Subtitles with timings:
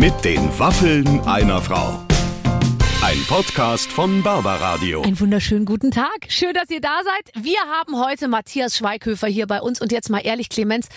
[0.00, 2.00] Mit den Waffeln einer Frau.
[3.02, 5.02] Ein Podcast von Barbaradio.
[5.02, 6.24] Einen wunderschönen guten Tag.
[6.28, 7.44] Schön, dass ihr da seid.
[7.44, 9.78] Wir haben heute Matthias Schweighöfer hier bei uns.
[9.78, 10.88] Und jetzt mal ehrlich, Clemens,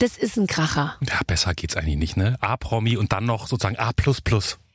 [0.00, 0.96] das ist ein Kracher.
[1.08, 2.38] Ja, besser geht's eigentlich nicht, ne?
[2.40, 3.92] A-Promi und dann noch sozusagen A++.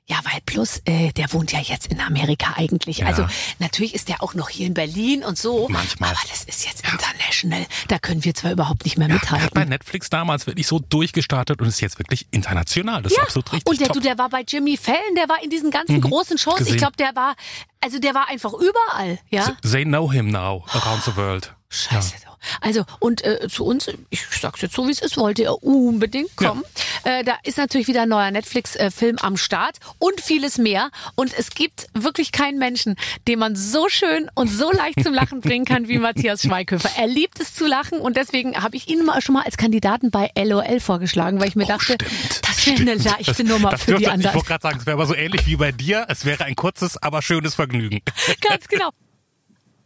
[0.08, 3.00] Ja, weil plus, äh, der wohnt ja jetzt in Amerika eigentlich.
[3.00, 3.08] Ja.
[3.08, 3.26] Also
[3.58, 5.68] natürlich ist der auch noch hier in Berlin und so.
[5.68, 6.12] Manchmal.
[6.12, 7.66] Aber das ist jetzt international.
[7.88, 9.70] Da können wir zwar überhaupt nicht mehr Ja, der hat bei mithalten.
[9.70, 13.02] Netflix damals wirklich so durchgestartet und ist jetzt wirklich international.
[13.02, 13.96] Das ist absolut richtig und der, top.
[13.96, 14.02] Mhm.
[14.02, 16.60] du, der war bei Jimmy Fallon, der war in diesen ganzen großen Shows.
[16.60, 16.78] Ich gesehen.
[16.78, 17.36] glaube, der war,
[17.82, 19.58] also der war einfach überall, ja.
[19.64, 21.52] They know him now around the world.
[21.84, 22.14] Scheiße.
[22.62, 26.36] Also, und äh, zu uns, ich sag's jetzt so, wie es ist, wollte er unbedingt
[26.36, 26.64] kommen.
[27.04, 30.92] Äh, da ist natürlich wieder ein neuer Netflix-Film am Start und vieles mehr.
[31.16, 32.96] Und es gibt wirklich keinen Menschen,
[33.28, 36.90] den man so schön und so leicht zum Lachen bringen kann wie Matthias Schweighöfer.
[36.98, 40.12] Er liebt es zu lachen und deswegen habe ich ihn mal schon mal als Kandidaten
[40.12, 43.86] bei LOL vorgeschlagen, weil ich mir dachte, stimmt, das wäre eine leichte Nummer das für
[43.86, 44.36] die dürfte, Ich anderen.
[44.36, 46.06] wollte gerade sagen, es wäre aber so ähnlich wie bei dir.
[46.10, 48.02] Es wäre ein kurzes, aber schönes Vergnügen.
[48.42, 48.90] Ganz genau.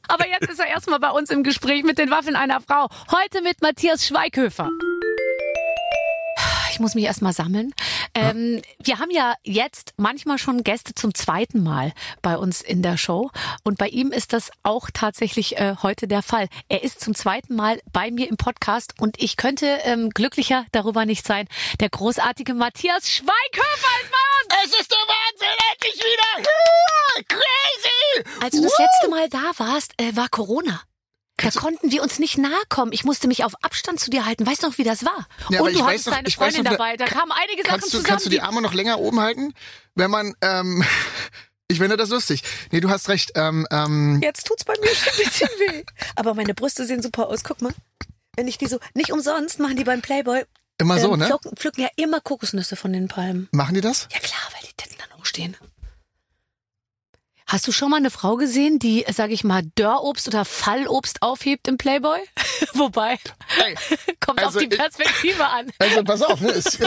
[0.10, 2.88] Aber jetzt ist er erstmal bei uns im Gespräch mit den Waffen einer Frau.
[3.12, 4.70] Heute mit Matthias Schweighöfer.
[6.72, 7.74] Ich muss mich erstmal sammeln.
[8.16, 12.98] Ähm, wir haben ja jetzt manchmal schon Gäste zum zweiten Mal bei uns in der
[12.98, 13.30] Show.
[13.64, 16.48] Und bei ihm ist das auch tatsächlich äh, heute der Fall.
[16.70, 21.06] Er ist zum zweiten Mal bei mir im Podcast und ich könnte ähm, glücklicher darüber
[21.06, 21.48] nicht sein.
[21.82, 24.66] Der großartige Matthias Schweighöfer ist bei uns.
[24.66, 26.50] Es ist der Wahnsinn, endlich wieder!
[28.42, 30.82] Als du das letzte Mal da warst, äh, war Corona.
[31.38, 32.92] Da konnten wir uns nicht nahe kommen.
[32.92, 34.46] Ich musste mich auf Abstand zu dir halten.
[34.46, 35.26] Weißt du noch, wie das war?
[35.50, 36.98] Ja, Und du hattest noch- deine Freundin noch, dabei.
[36.98, 38.06] Da kamen einige Sachen Kannst du, zusammen.
[38.08, 39.54] kannst du die die- Arme noch länger oben halten?
[39.96, 40.84] Wenn man, ähm,
[41.70, 42.44] ich finde das lustig.
[42.72, 43.32] Nee, du hast recht.
[43.36, 45.84] Ähm, ähm, Jetzt tut's bei mir schon ein bisschen weh.
[46.18, 47.46] Aber meine Brüste sehen super aus.
[47.46, 47.74] Guck mal.
[48.36, 50.44] Wenn ich die so, nicht umsonst machen die beim Playboy,
[50.78, 51.26] immer so, ähm, ne?
[51.28, 53.48] pflücken, pflücken ja immer Kokosnüsse von den Palmen.
[53.54, 54.10] Machen die das?
[54.14, 55.56] Ja klar, weil die Titten dann hochstehen.
[57.52, 61.68] Hast du schon mal eine Frau gesehen, die, sag ich mal, Dörrobst oder Fallobst aufhebt
[61.68, 62.20] im Playboy?
[62.76, 63.18] Wobei,
[63.66, 63.76] Ey,
[64.20, 65.66] kommt Also auf die ich- Perspektive an.
[65.80, 66.50] also pass auf, ne?
[66.52, 66.78] Es,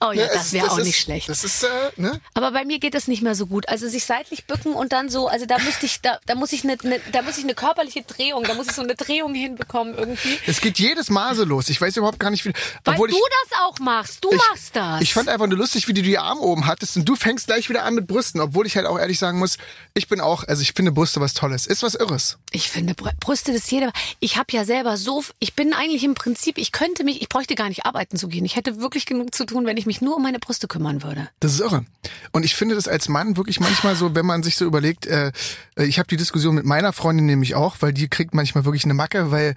[0.00, 1.28] Oh ja, ne, das wäre auch ist, nicht schlecht.
[1.28, 2.20] Das ist, äh, ne?
[2.34, 3.68] Aber bei mir geht das nicht mehr so gut.
[3.68, 6.64] Also sich seitlich bücken und dann so, also da müsste ich, da, da muss ich
[6.64, 9.94] eine, eine, da muss ich eine körperliche Drehung, da muss ich so eine Drehung hinbekommen
[9.96, 10.38] irgendwie.
[10.46, 11.68] Es geht jedes Mal so los.
[11.68, 12.52] Ich weiß überhaupt gar nicht, wie.
[12.84, 13.14] Weil du ich,
[13.50, 14.24] das auch machst.
[14.24, 15.00] Du ich, machst das.
[15.02, 17.68] Ich fand einfach nur lustig, wie du die Arme oben hattest und du fängst gleich
[17.68, 19.58] wieder an mit Brüsten, obwohl ich halt auch ehrlich sagen muss,
[19.94, 21.66] ich bin auch, also ich finde Brüste was Tolles.
[21.66, 22.38] Ist was Irres.
[22.50, 23.92] Ich finde Br- Brüste das jeder.
[24.20, 27.54] Ich habe ja selber so, ich bin eigentlich im Prinzip, ich könnte mich, ich bräuchte
[27.54, 28.44] gar nicht arbeiten zu gehen.
[28.44, 31.28] Ich hätte wirklich genug zu tun, wenn ich mich nur um meine Brüste kümmern würde.
[31.40, 31.84] Das ist irre.
[32.32, 35.32] Und ich finde das als Mann wirklich manchmal so, wenn man sich so überlegt, äh,
[35.76, 38.94] ich habe die Diskussion mit meiner Freundin nämlich auch, weil die kriegt manchmal wirklich eine
[38.94, 39.54] Macke, weil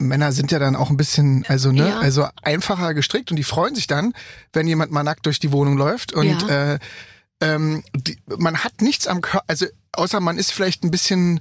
[0.00, 1.98] Männer sind ja dann auch ein bisschen, also ne, Ja.
[1.98, 4.12] also einfacher gestrickt und die freuen sich dann,
[4.52, 6.74] wenn jemand mal nackt durch die Wohnung läuft und Ja.
[6.74, 6.78] äh,
[7.40, 11.40] ähm, die, man hat nichts am Körper, also außer man ist vielleicht ein bisschen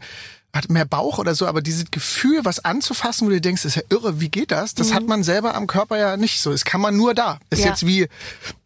[0.57, 3.83] hat mehr Bauch oder so, aber dieses Gefühl, was anzufassen, wo du denkst, ist ja
[3.89, 4.73] irre, wie geht das?
[4.73, 6.51] Das hat man selber am Körper ja nicht so.
[6.51, 7.39] Das kann man nur da.
[7.49, 7.63] Ist Mhm.
[7.63, 7.69] Ja.
[7.69, 8.07] jetzt wie,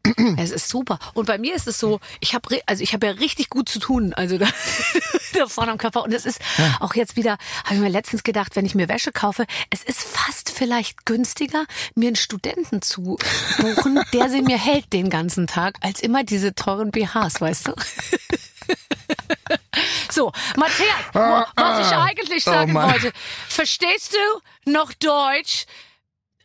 [0.37, 0.97] Es ist super.
[1.13, 3.77] Und bei mir ist es so, ich habe also ich habe ja richtig gut zu
[3.79, 4.47] tun, also da,
[5.33, 6.39] da vorne am Körper und es ist
[6.79, 10.01] auch jetzt wieder habe ich mir letztens gedacht, wenn ich mir Wäsche kaufe, es ist
[10.01, 13.17] fast vielleicht günstiger mir einen Studenten zu
[13.59, 17.73] buchen, der sie mir hält den ganzen Tag, als immer diese teuren BHs, weißt du?
[20.11, 22.91] So, Matthias, wo- was ich eigentlich Oh sagen Mann.
[22.91, 23.11] wollte.
[23.47, 25.65] Verstehst du noch Deutsch?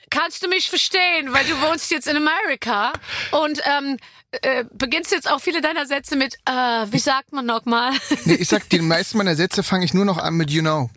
[0.08, 2.92] Kannst du mich verstehen, weil du wohnst jetzt in Amerika
[3.32, 3.96] und ähm,
[4.42, 7.92] äh, beginnst jetzt auch viele deiner Sätze mit, äh, wie sagt man nochmal?
[8.24, 10.88] Nee, ich sag, die meisten meiner Sätze fange ich nur noch an mit you know.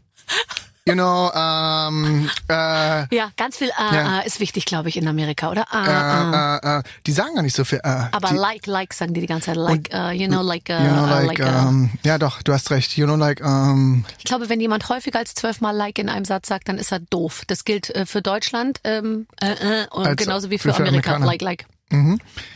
[0.89, 4.19] You know, ähm, äh, ja, ganz viel äh, Ja.
[4.21, 5.65] äh, ist wichtig, glaube ich, in Amerika, oder?
[5.71, 6.77] Äh, äh, äh.
[6.77, 7.79] äh, äh, die sagen gar nicht so viel.
[7.83, 10.69] Äh, Aber die, like, like sagen die die ganze Zeit, like, uh, you know, like,
[10.69, 11.67] uh, you know, uh, like, like uh.
[11.67, 12.97] ähm, ja doch, du hast recht.
[12.97, 16.47] You know, like, ähm, Ich glaube, wenn jemand häufiger als zwölfmal like in einem Satz
[16.47, 17.43] sagt, dann ist er doof.
[17.47, 21.15] Das gilt äh, für Deutschland ähm, äh, äh, und genauso wie für, für Amerika.
[21.15, 21.25] Amerikaner.
[21.25, 21.65] Like, like.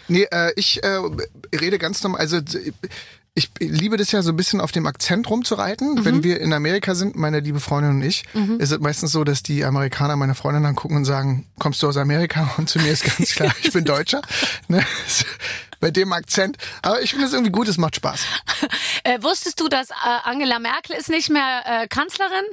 [0.07, 1.00] nee, äh, ich äh,
[1.59, 2.39] rede ganz normal, also
[3.35, 5.95] ich liebe das ja so ein bisschen auf dem Akzent rumzureiten.
[5.95, 6.06] Mhm.
[6.06, 8.25] Wenn wir in Amerika sind, meine liebe Freundin und ich,
[8.59, 11.88] ist es meistens so, dass die Amerikaner meine Freundin dann gucken und sagen, kommst du
[11.88, 12.53] aus Amerika?
[12.57, 14.21] Und zu mir ist ganz klar, ich bin Deutscher.
[14.68, 14.85] Ne?
[15.83, 16.56] Bei dem Akzent.
[16.81, 18.21] Aber ich finde es irgendwie gut, es macht Spaß.
[19.06, 19.94] Äh, wusstest du, dass äh,
[20.24, 22.45] Angela Merkel ist nicht mehr äh, Kanzlerin?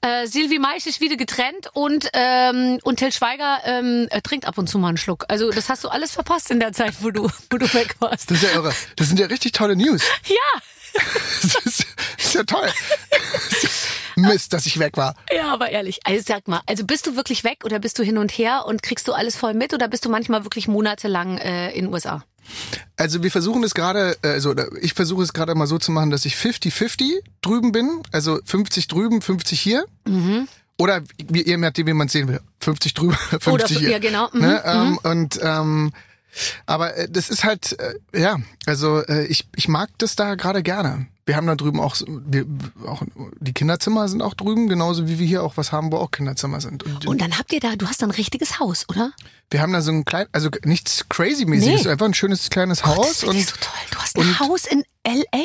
[0.00, 4.56] Äh, Silvi Maisch ist wieder getrennt und ähm, und Till Schweiger ähm, äh, trinkt ab
[4.56, 5.26] und zu mal einen Schluck.
[5.28, 8.30] Also das hast du alles verpasst in der Zeit, wo du wo du weg warst.
[8.30, 8.72] Das ist ja irre.
[8.96, 10.02] Das sind ja richtig tolle News.
[10.26, 10.62] Ja.
[11.42, 11.86] Das ist,
[12.16, 12.68] das ist ja toll.
[14.16, 15.14] Mist, dass ich weg war.
[15.30, 16.00] Ja, aber ehrlich.
[16.04, 18.82] Also sag mal, also bist du wirklich weg oder bist du hin und her und
[18.82, 22.24] kriegst du alles voll mit oder bist du manchmal wirklich monatelang äh, in den USA?
[22.96, 25.92] Also wir versuchen es gerade, äh, also oder ich versuche es gerade mal so zu
[25.92, 28.02] machen, dass ich 50-50 drüben bin.
[28.12, 29.84] Also 50 drüben, 50 hier.
[30.78, 32.40] Oder wie ihr merkt, wie man es sehen will.
[32.60, 33.90] 50 drüben, 50 Oder- hier.
[33.90, 34.28] ja, genau.
[34.32, 34.62] Mhm, Ne?
[34.64, 35.92] Ähm, und ähm,
[36.66, 38.36] aber äh, das ist halt, äh, ja,
[38.66, 41.06] also äh, ich, ich mag das da gerade gerne.
[41.28, 42.46] Wir haben da drüben auch, wir,
[42.86, 43.02] auch,
[43.38, 46.62] die Kinderzimmer sind auch drüben, genauso wie wir hier auch was haben, wo auch Kinderzimmer
[46.62, 46.84] sind.
[46.84, 49.12] Und, Und dann habt ihr da, du hast da ein richtiges Haus, oder?
[49.50, 51.90] wir haben da so ein klein, also nichts crazy-mäßiges, Nee.
[51.90, 53.72] einfach ein schönes kleines das Haus und ich so toll.
[53.90, 55.44] Du hast ein und- Haus in L.A.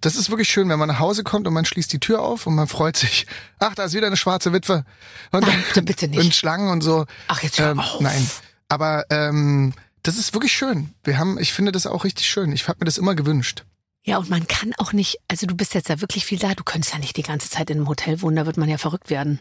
[0.00, 2.46] Das ist wirklich schön, wenn man nach Hause kommt und man schließt die Tür auf
[2.46, 3.26] und man freut sich.
[3.58, 4.84] Ach, da ist wieder eine schwarze Witwe.
[5.32, 6.20] Und, Nein, bitte, bitte nicht.
[6.24, 7.06] Und Schlangen und so.
[7.26, 8.00] Ach, jetzt hör ähm, auf.
[8.00, 8.30] Nein.
[8.68, 9.72] Aber ähm,
[10.04, 10.94] das ist wirklich schön.
[11.02, 12.52] Wir haben, ich finde das auch richtig schön.
[12.52, 13.64] Ich habe mir das immer gewünscht.
[14.04, 16.62] Ja, und man kann auch nicht, also du bist jetzt ja wirklich viel da, du
[16.62, 19.08] könntest ja nicht die ganze Zeit in einem Hotel wohnen, da wird man ja verrückt
[19.10, 19.40] werden.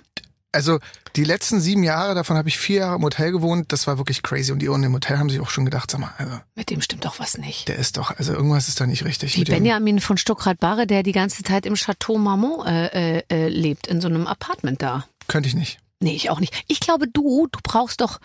[0.53, 0.79] Also
[1.15, 3.71] die letzten sieben Jahre, davon habe ich vier Jahre im Hotel gewohnt.
[3.71, 4.51] Das war wirklich crazy.
[4.51, 6.79] Und die unten im Hotel haben sich auch schon gedacht, sag mal, also Mit dem
[6.79, 7.67] stimmt doch was nicht.
[7.67, 9.35] der ist doch, also irgendwas ist da nicht richtig.
[9.35, 9.45] Wie.
[9.45, 13.99] Benjamin von Stuckrad-Barre, der die ganze Zeit im Chateau Marmont äh, äh, äh, lebt, in
[13.99, 15.07] so einem Apartment da.
[15.27, 15.79] Könnte ich nicht.
[15.99, 16.53] Nee, ich auch nicht.
[16.67, 18.19] Ich glaube, du, du brauchst doch,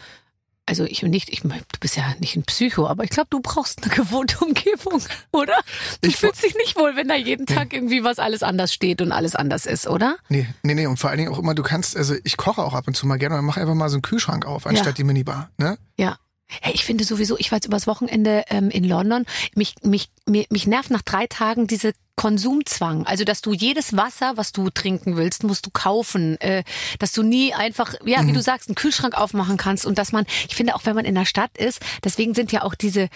[0.69, 1.50] also ich nicht, ich, du
[1.81, 5.00] bist ja nicht ein Psycho, aber ich glaube, du brauchst eine gewohnte Umgebung,
[5.32, 5.55] oder?
[6.03, 9.00] Du Ich fühlst dich nicht wohl, wenn da jeden Tag irgendwie was alles anders steht
[9.00, 10.17] und alles anders ist, oder?
[10.29, 10.87] Nee, nee, nee.
[10.87, 13.06] Und vor allen Dingen auch immer, du kannst, also ich koche auch ab und zu
[13.06, 14.93] mal gerne und mach einfach mal so einen Kühlschrank auf, anstatt Ja.
[14.93, 15.50] die Minibar.
[15.56, 15.79] Ne?
[15.97, 16.19] Ja.
[16.62, 19.25] Hey, ich finde sowieso, ich war jetzt übers Wochenende ähm, in London,
[19.55, 23.06] mich, mich, mir, mich nervt nach drei Tagen diese Konsumzwang.
[23.06, 26.41] Also, dass du jedes Wasser, was du trinken willst, musst du kaufen.
[26.41, 26.65] Äh,
[26.99, 30.27] dass du nie einfach, ja, wie du sagst, einen Kühlschrank aufmachen kannst und dass man,
[30.49, 33.09] ich finde auch, wenn man in der Stadt ist, deswegen sind ja auch diese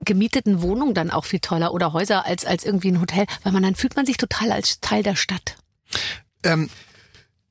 [0.00, 3.62] gemieteten Wohnungen dann auch viel toller oder Häuser als, als irgendwie ein Hotel, weil man
[3.62, 5.56] dann fühlt man sich total als Teil der Stadt.
[6.44, 6.70] ähm,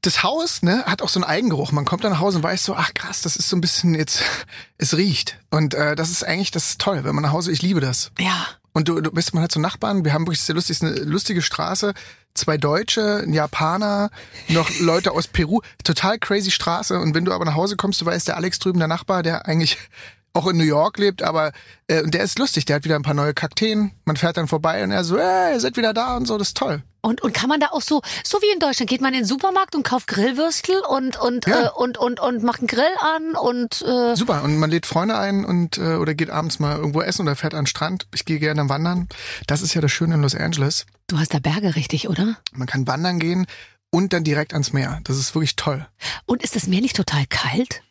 [0.02, 1.72] das Haus ne, hat auch so einen Eigengeruch.
[1.72, 3.96] Man kommt dann nach Hause und weiß so, ach krass, das ist so ein bisschen
[3.96, 4.24] jetzt,
[4.78, 5.40] es riecht.
[5.50, 8.12] Und äh, das ist eigentlich, das ist toll, wenn man nach Hause, ich liebe das.
[8.20, 8.48] Ja.
[8.74, 11.42] Und du, du bist, man hat so Nachbarn, wir haben wirklich sehr lustig, eine lustige
[11.42, 11.96] Straße,
[12.36, 14.12] zwei Deutsche, ein Japaner,
[14.50, 17.00] noch Leute aus Peru, total crazy Straße.
[17.00, 19.48] Und wenn du aber nach Hause kommst, du weißt, der Alex drüben, der Nachbar, der
[19.48, 19.78] eigentlich
[20.34, 21.52] auch in New York lebt, aber
[21.88, 23.94] äh, und der ist lustig, der hat wieder ein paar neue Kakteen.
[24.06, 26.50] Man fährt dann vorbei und er so, äh, ihr seid wieder da und so, das
[26.50, 26.84] ist toll.
[27.07, 29.25] Und, und kann man da auch so, so wie in Deutschland, geht man in den
[29.25, 31.68] Supermarkt und kauft Grillwürstel und, und, Ja.
[31.68, 34.44] äh, und, und, und macht einen Grill an und äh, Super.
[34.44, 37.54] Und man lädt Freunde ein und äh, oder geht abends mal irgendwo essen oder fährt
[37.54, 38.07] an den Strand.
[38.13, 39.07] Ich gehe gerne wandern.
[39.48, 40.86] Das ist ja das Schöne in Los Angeles.
[41.07, 42.36] du hast da Berge richtig, oder?
[42.51, 43.48] Man kann wandern gehen
[43.89, 45.00] und dann direkt ans Meer.
[45.06, 45.88] Das ist wirklich toll.
[46.25, 47.81] Und ist das Meer nicht total kalt?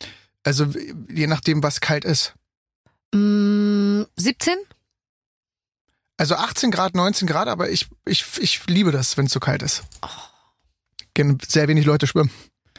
[0.43, 0.67] Also
[1.09, 2.35] je nachdem, was kalt ist.
[3.15, 4.53] Mm, 17?
[6.17, 9.61] Also 18 Grad, 19 Grad, aber ich, ich, ich liebe das, wenn es so kalt
[9.61, 9.83] ist.
[11.13, 12.31] Gehen sehr wenig Leute schwimmen.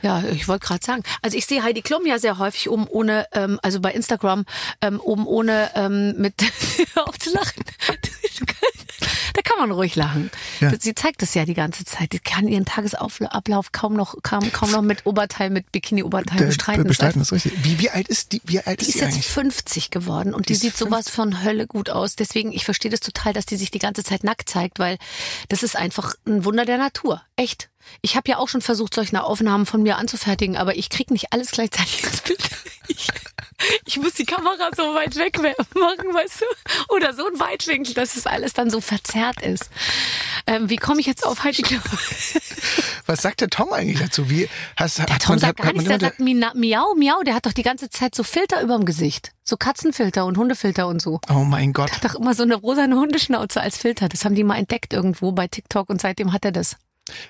[0.02, 1.02] Ja, ich wollte gerade sagen.
[1.22, 4.44] Also ich sehe Heidi Klum ja sehr häufig oben ohne, ähm, also bei Instagram,
[4.80, 6.34] ähm, oben ohne ähm, mit
[6.94, 7.64] Hör auf zu lachen.
[9.38, 10.32] Da kann man ruhig lachen.
[10.58, 10.72] Ja.
[10.80, 12.12] Sie zeigt es ja die ganze Zeit.
[12.12, 16.82] Die kann ihren Tagesablauf kaum noch, kaum, kaum noch mit Oberteil, mit Bikini-Oberteil bestreiten.
[16.88, 17.52] Bestreiten ist richtig.
[17.62, 18.42] Wie, wie alt ist die?
[18.44, 19.28] Wie alt Die ist ist die jetzt eigentlich?
[19.28, 22.16] 50 geworden und die, Die sieht sowas von Hölle gut aus.
[22.16, 24.98] Deswegen, ich verstehe das total, dass die sich die ganze Zeit nackt zeigt, weil
[25.48, 27.22] das ist einfach ein Wunder der Natur.
[27.36, 27.68] Echt.
[28.00, 31.32] Ich habe ja auch schon versucht, solche Aufnahmen von mir anzufertigen, aber ich krieg nicht
[31.32, 32.38] alles gleichzeitig ins Bild.
[32.88, 33.08] Ich,
[33.84, 36.94] ich muss die Kamera so weit weg machen, weißt du?
[36.94, 39.68] Oder so ein Weitwinkel, dass es alles dann so verzerrt ist.
[40.46, 41.82] Ähm, wie komme ich jetzt auf Heidi Klum?
[43.06, 44.30] Was sagt der Tom eigentlich dazu?
[44.30, 47.22] Wie, hast, Der hat Tom man, sagt hat, gar nichts, der sagt miau, miau.
[47.24, 49.32] Der hat doch die ganze Zeit so Filter überm Gesicht.
[49.44, 51.20] So Katzenfilter und Hundefilter und so.
[51.30, 51.92] Oh mein Gott.
[51.92, 54.08] hat doch immer so eine rosane Hundeschnauze als Filter.
[54.08, 56.76] Das haben die mal entdeckt irgendwo bei TikTok und seitdem hat er das.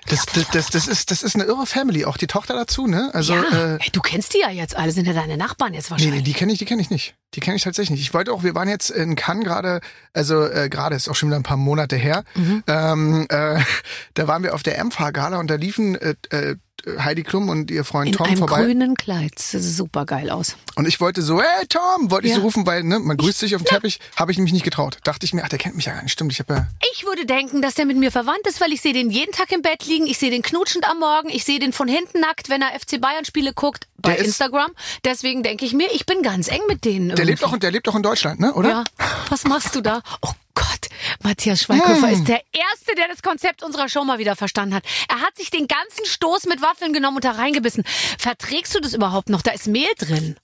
[0.07, 2.05] Das, das, das, das, ist, das ist eine irre Family.
[2.05, 3.09] Auch die Tochter dazu, ne?
[3.13, 5.85] Also, ja, äh, Ey, du kennst die ja jetzt alle, sind ja deine Nachbarn jetzt
[5.85, 6.15] Nee, wahrscheinlich.
[6.19, 7.15] nee, die kenne ich, die kenne ich nicht.
[7.35, 8.01] Die kenne ich tatsächlich nicht.
[8.01, 9.81] Ich wollte auch, wir waren jetzt in Cannes gerade,
[10.13, 12.23] also äh, gerade ist auch schon wieder ein paar Monate her.
[12.35, 12.63] Mhm.
[12.67, 13.59] Ähm, äh,
[14.15, 16.55] da waren wir auf der MV-Gala und da liefen äh, äh,
[16.99, 18.63] Heidi Klum und ihr Freund In Tom einem vorbei.
[18.63, 19.33] grünen Kleid.
[19.35, 20.55] Das sieht super geil aus.
[20.75, 22.37] Und ich wollte so, hey Tom, wollte ich Ja.
[22.39, 24.97] so rufen, weil ne, man grüßt sich auf dem Teppich, habe ich mich nicht getraut.
[25.03, 26.11] Dachte ich mir, ach, der kennt mich ja gar nicht.
[26.13, 28.81] Stimmt, ich habe ja Ich würde denken, dass der mit mir verwandt ist, weil ich
[28.81, 31.59] sehe den jeden Tag im Bett liegen, ich sehe den knutschend am Morgen, ich sehe
[31.59, 34.71] den von hinten nackt, wenn er FC Bayern Spiele guckt bei Der ist- Instagram.
[35.03, 37.15] Deswegen denke ich mir, ich bin ganz eng mit denen.
[37.15, 38.53] Der lebt auch, der lebt auch in Deutschland, ne?
[38.53, 38.69] Oder?
[38.69, 38.83] Ja.
[39.29, 40.01] Was machst du da?
[40.21, 40.88] Oh Gott,
[41.23, 42.13] Matthias Schweighöfer Hm.
[42.13, 44.83] ist der Erste, der das Konzept unserer Show mal wieder verstanden hat.
[45.09, 47.83] Er hat sich den ganzen Stoß mit Waffeln genommen und da reingebissen.
[48.17, 49.41] Verträgst du das überhaupt noch?
[49.41, 50.37] Da ist Mehl drin.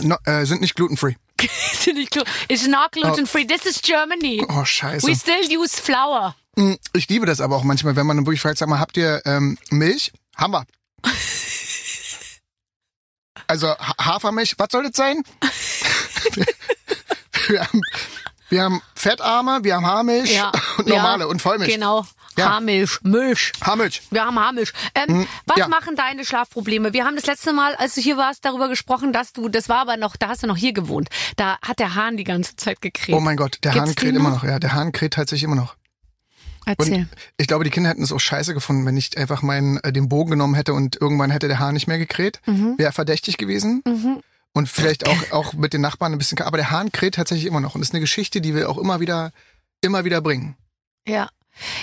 [0.00, 1.14] No, äh, sind nicht glutenfree.
[1.72, 2.24] Ist nicht klar.
[2.48, 3.44] It's not gluten free.
[3.46, 4.44] This is Germany.
[4.48, 5.06] Oh, scheiße.
[5.06, 6.34] We still use flour.
[6.56, 8.96] Mm, Ich liebe das aber auch manchmal, wenn man dann wirklich fragt, sag mal, habt
[8.96, 10.12] ihr ähm, Milch?
[10.36, 10.66] Haben wir.
[13.46, 15.22] Also Ha- Hafermilch, was soll das sein?
[17.48, 17.80] wir, haben,
[18.48, 20.52] wir haben Fettarme, wir haben Haarmilch Ja.
[20.78, 21.72] und normale ja, und Vollmilch.
[21.72, 22.06] Genau.
[22.36, 22.52] Ja.
[22.52, 23.00] Haarmilch.
[23.02, 23.52] Milch.
[23.60, 24.02] Haarmilch.
[24.10, 24.72] Wir haben Haarmilch.
[24.94, 25.68] Ähm, was ja.
[25.68, 26.92] machen deine Schlafprobleme?
[26.92, 29.80] Wir haben das letzte Mal, als du hier warst, darüber gesprochen, dass du, das war
[29.80, 31.08] aber noch, da hast du noch hier gewohnt.
[31.36, 33.14] Da hat der Hahn die ganze Zeit gekräht.
[33.14, 34.42] Oh mein Gott, der Gibt's Hahn kräht immer noch?
[34.42, 34.48] noch.
[34.48, 35.74] Ja, der Hahn kräht tatsächlich immer noch.
[36.64, 36.94] Erzähl.
[36.94, 39.92] Und ich glaube, die Kinder hätten es auch scheiße gefunden, wenn ich einfach meinen äh,
[39.92, 42.40] den Bogen genommen hätte und irgendwann hätte der Hahn nicht mehr gekräht.
[42.46, 42.74] Mhm.
[42.76, 43.82] Wäre verdächtig gewesen.
[44.58, 46.40] Und vielleicht auch, auch mit den Nachbarn ein bisschen.
[46.42, 47.76] Aber der Hahn kräht tatsächlich immer noch.
[47.76, 49.30] Und das ist eine Geschichte, die wir auch immer wieder,
[49.82, 50.56] immer wieder bringen.
[51.06, 51.28] Ja.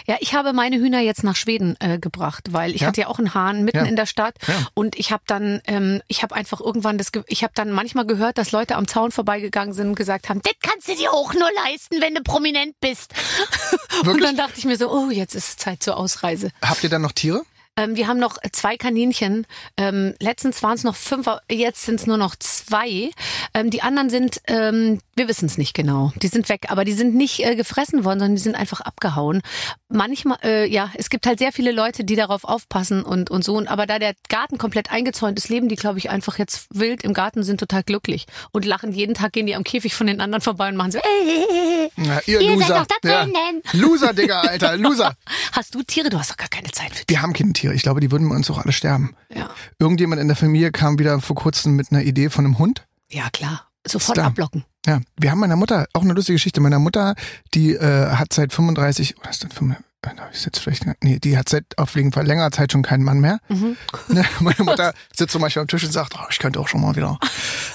[0.08, 2.88] Ja, ich habe meine Hühner jetzt nach Schweden äh, gebracht, weil ich Ja?
[2.88, 3.84] hatte ja auch einen Hahn mitten Ja.
[3.86, 4.53] in der Stadt Ja.
[4.74, 8.38] und ich habe dann, ähm, ich habe einfach irgendwann das, ich habe dann manchmal gehört,
[8.38, 11.50] dass Leute am Zaun vorbeigegangen sind und gesagt haben, das kannst du dir auch nur
[11.65, 13.13] leisten, wenn du prominent bist.
[14.00, 14.25] Und Wirklich?
[14.25, 16.51] dann dachte ich mir so, oh, jetzt ist es Zeit zur Ausreise.
[16.62, 17.41] Habt ihr dann noch Tiere?
[17.77, 19.46] Ähm, wir haben noch zwei Kaninchen.
[19.77, 23.12] Ähm, letztens waren es noch fünf, jetzt sind es nur noch zwei.
[23.53, 26.12] Ähm, die anderen sind, ähm, wir wissen es nicht genau.
[26.22, 29.41] Die sind weg, aber die sind nicht äh, gefressen worden, sondern die sind einfach abgehauen.
[29.88, 33.55] Manchmal, äh, ja, es gibt halt sehr viele Leute, die darauf aufpassen und, und so.
[33.55, 37.03] Und, aber da der Garten komplett eingezäunt ist, leben die, glaube ich, einfach jetzt wild
[37.03, 40.19] im Garten, sind total glücklich und lachen jeden Tag, gehen die am Käfig von den
[40.19, 42.67] anderen vorbei und machen so, äh, Na, ihr Ihr Loser.
[42.67, 43.62] seid doch da drinnen.
[43.74, 45.15] Loser, Digga, Alter, Loser.
[45.53, 46.10] hast du Tiere?
[46.10, 47.74] Du hast doch gar keine Zeit für Wir haben keine Tiere.
[47.74, 49.15] Ich glaube, die würden bei uns auch alle sterben.
[49.34, 52.84] Ja, Irgendjemand in der Familie kam wieder vor kurzem mit einer Idee von einem Hund.
[53.10, 53.64] ja klar.
[53.87, 54.27] Sofort Klar.
[54.27, 54.65] ablocken.
[54.85, 57.15] Ja, wir haben meiner Mutter, auch eine lustige Geschichte, meiner Mutter,
[57.53, 59.85] die äh, hat seit 35, oder ist das 35,
[60.19, 63.03] hab ich jetzt vielleicht, nee, die hat seit auf jeden Fall längerer Zeit schon keinen
[63.03, 63.39] Mann mehr.
[63.49, 63.75] Mhm.
[64.07, 66.81] Ne, meine Mutter sitzt zum Beispiel am Tisch und sagt, oh, ich könnte auch schon
[66.81, 67.19] mal wieder.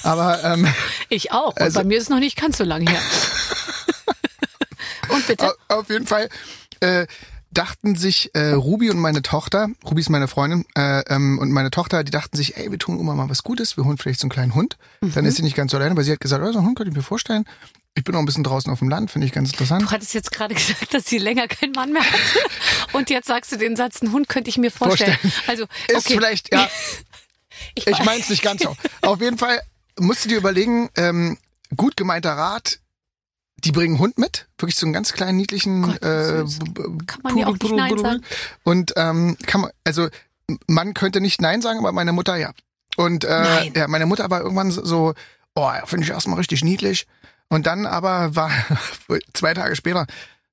[0.04, 0.66] Aber ähm,
[1.08, 1.50] Ich auch.
[1.56, 3.00] Und Also- bei mir ist es noch nicht ganz so lange her.
[5.08, 5.46] Und bitte?
[5.68, 6.28] au- auf jeden Fall
[6.80, 7.06] äh,
[7.50, 11.70] dachten sich äh, Ruby und meine Tochter, Ruby ist meine Freundin, äh, ähm, und meine
[11.70, 14.26] Tochter, die dachten sich, ey, wir tun immer mal was Gutes, wir holen vielleicht so
[14.26, 14.76] einen kleinen Hund.
[15.00, 16.76] Dann ist sie nicht ganz so alleine, weil sie hat gesagt, oh, so einen Hund
[16.76, 17.44] könnte ich mir vorstellen.
[17.96, 19.82] Ich bin auch ein bisschen draußen auf dem Land, finde ich ganz interessant.
[19.82, 22.18] Du hattest jetzt gerade gesagt, dass sie länger keinen Mann mehr hatte.
[22.92, 25.18] Und jetzt sagst du den Satz, einen Hund könnte ich mir vorstellen.
[25.46, 26.14] Also, Ist okay.
[26.14, 26.68] vielleicht, ja,
[27.74, 28.76] ich, Ich meine es nicht ganz so.
[29.02, 29.60] Auf jeden Fall
[29.98, 31.36] musst du dir überlegen, ähm,
[31.76, 32.78] gut gemeinter Rat,
[33.64, 36.44] die bringen einen Hund mit, wirklich so einen ganz kleinen, niedlichen Gott, äh,
[37.06, 38.22] Kann man ja auch nicht Nein sagen.
[38.64, 40.08] Und ähm, kann man, also
[40.66, 42.52] man könnte nicht Nein sagen, aber meine Mutter ja.
[42.96, 43.72] Und äh, Nein.
[43.76, 45.14] ja, meine Mutter war irgendwann so- so,
[45.54, 47.06] oh, finde ich erstmal richtig niedlich.
[47.48, 48.50] Und dann aber war
[49.34, 50.06] zwei Tage später,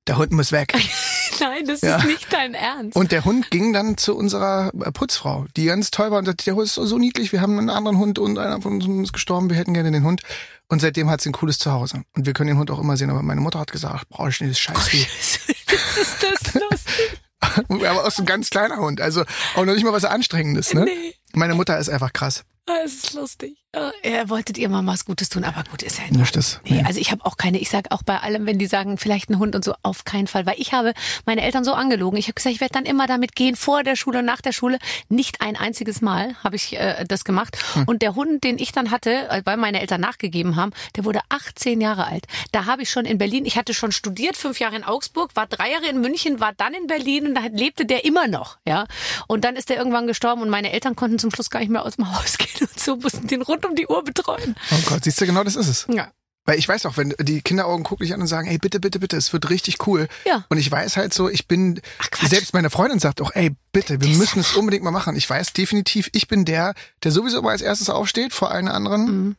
[0.08, 0.72] der Hund muss weg.
[1.40, 1.96] Nein, das Ja.
[1.98, 2.96] ist nicht dein Ernst.
[2.96, 6.44] Und der Hund ging dann zu unserer äh, Putzfrau, die ganz toll war und sagte,
[6.46, 9.12] der Hund ist so, niedlich, wir haben einen anderen Hund und einer von uns ist
[9.12, 10.22] gestorben, wir hätten gerne den Hund.
[10.68, 12.02] Und seitdem hat sie ein cooles Zuhause.
[12.16, 14.40] Und wir können den Hund auch immer sehen, aber meine Mutter hat gesagt, brauche ich
[14.40, 15.06] nicht, das ist Scheißvieh.
[16.00, 17.20] ist das lustig?
[17.68, 19.22] aber auch so ein ganz kleiner Hund, also
[19.54, 20.84] auch noch nicht mal was Anstrengendes, ne?
[20.84, 21.14] Nee.
[21.34, 22.44] Meine Mutter ist einfach krass.
[22.68, 23.56] Ah, Es ist lustig.
[23.74, 26.60] Ah, Er wolltet ihr mal was Gutes tun, aber gut, ist ja Nicht das.
[26.64, 26.84] Nee, Nee.
[26.86, 29.38] also ich habe auch keine, ich sag auch bei allem, wenn die sagen, vielleicht ein
[29.38, 30.44] Hund und so, auf keinen Fall.
[30.46, 30.92] Weil ich habe
[31.26, 32.18] meine Eltern so angelogen.
[32.18, 34.52] Ich habe gesagt, ich werde dann immer damit gehen, vor der Schule und nach der
[34.52, 34.78] Schule.
[35.08, 37.56] Nicht ein einziges Mal habe ich äh, das gemacht.
[37.74, 37.84] Hm.
[37.86, 41.20] Und der Hund, den ich dann hatte, äh, weil meine Eltern nachgegeben haben, der wurde
[41.28, 42.24] 18 Jahre alt.
[42.52, 45.46] Da habe ich schon in Berlin, ich hatte schon studiert, fünf Jahre in Augsburg, war
[45.46, 48.58] drei Jahre in München, war dann in Berlin und da lebte der immer noch.
[48.66, 48.86] ja.
[49.26, 51.84] Und dann ist der irgendwann gestorben und meine Eltern konnten zum Schluss gar nicht mehr
[51.84, 54.56] aus dem Haus gehen und so mussten den rund um die Uhr betreuen.
[54.70, 55.86] Oh Gott, siehst du, genau das ist es.
[55.92, 56.10] Ja.
[56.44, 58.98] Weil ich weiß auch, wenn die Kinderaugen gucken dich an und sagen, ey, bitte, bitte,
[59.00, 60.08] bitte, es wird richtig cool.
[60.24, 60.46] Ja.
[60.48, 64.00] Und ich weiß halt so, ich bin, Ach, selbst meine Freundin sagt auch, ey, bitte,
[64.00, 65.14] wir Das- müssen es unbedingt mal machen.
[65.14, 66.72] Ich weiß definitiv, ich bin der,
[67.02, 69.04] der sowieso immer als erstes aufsteht vor allen anderen.
[69.24, 69.36] Mhm.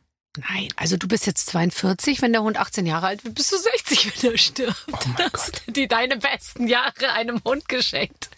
[0.48, 3.56] Nein, also du bist jetzt 42, wenn der Hund 18 Jahre alt wird, bist du
[3.58, 4.86] 60, wenn er stirbt.
[4.92, 4.96] Oh
[5.32, 8.30] Hast du die deine besten Jahre einem Hund geschenkt.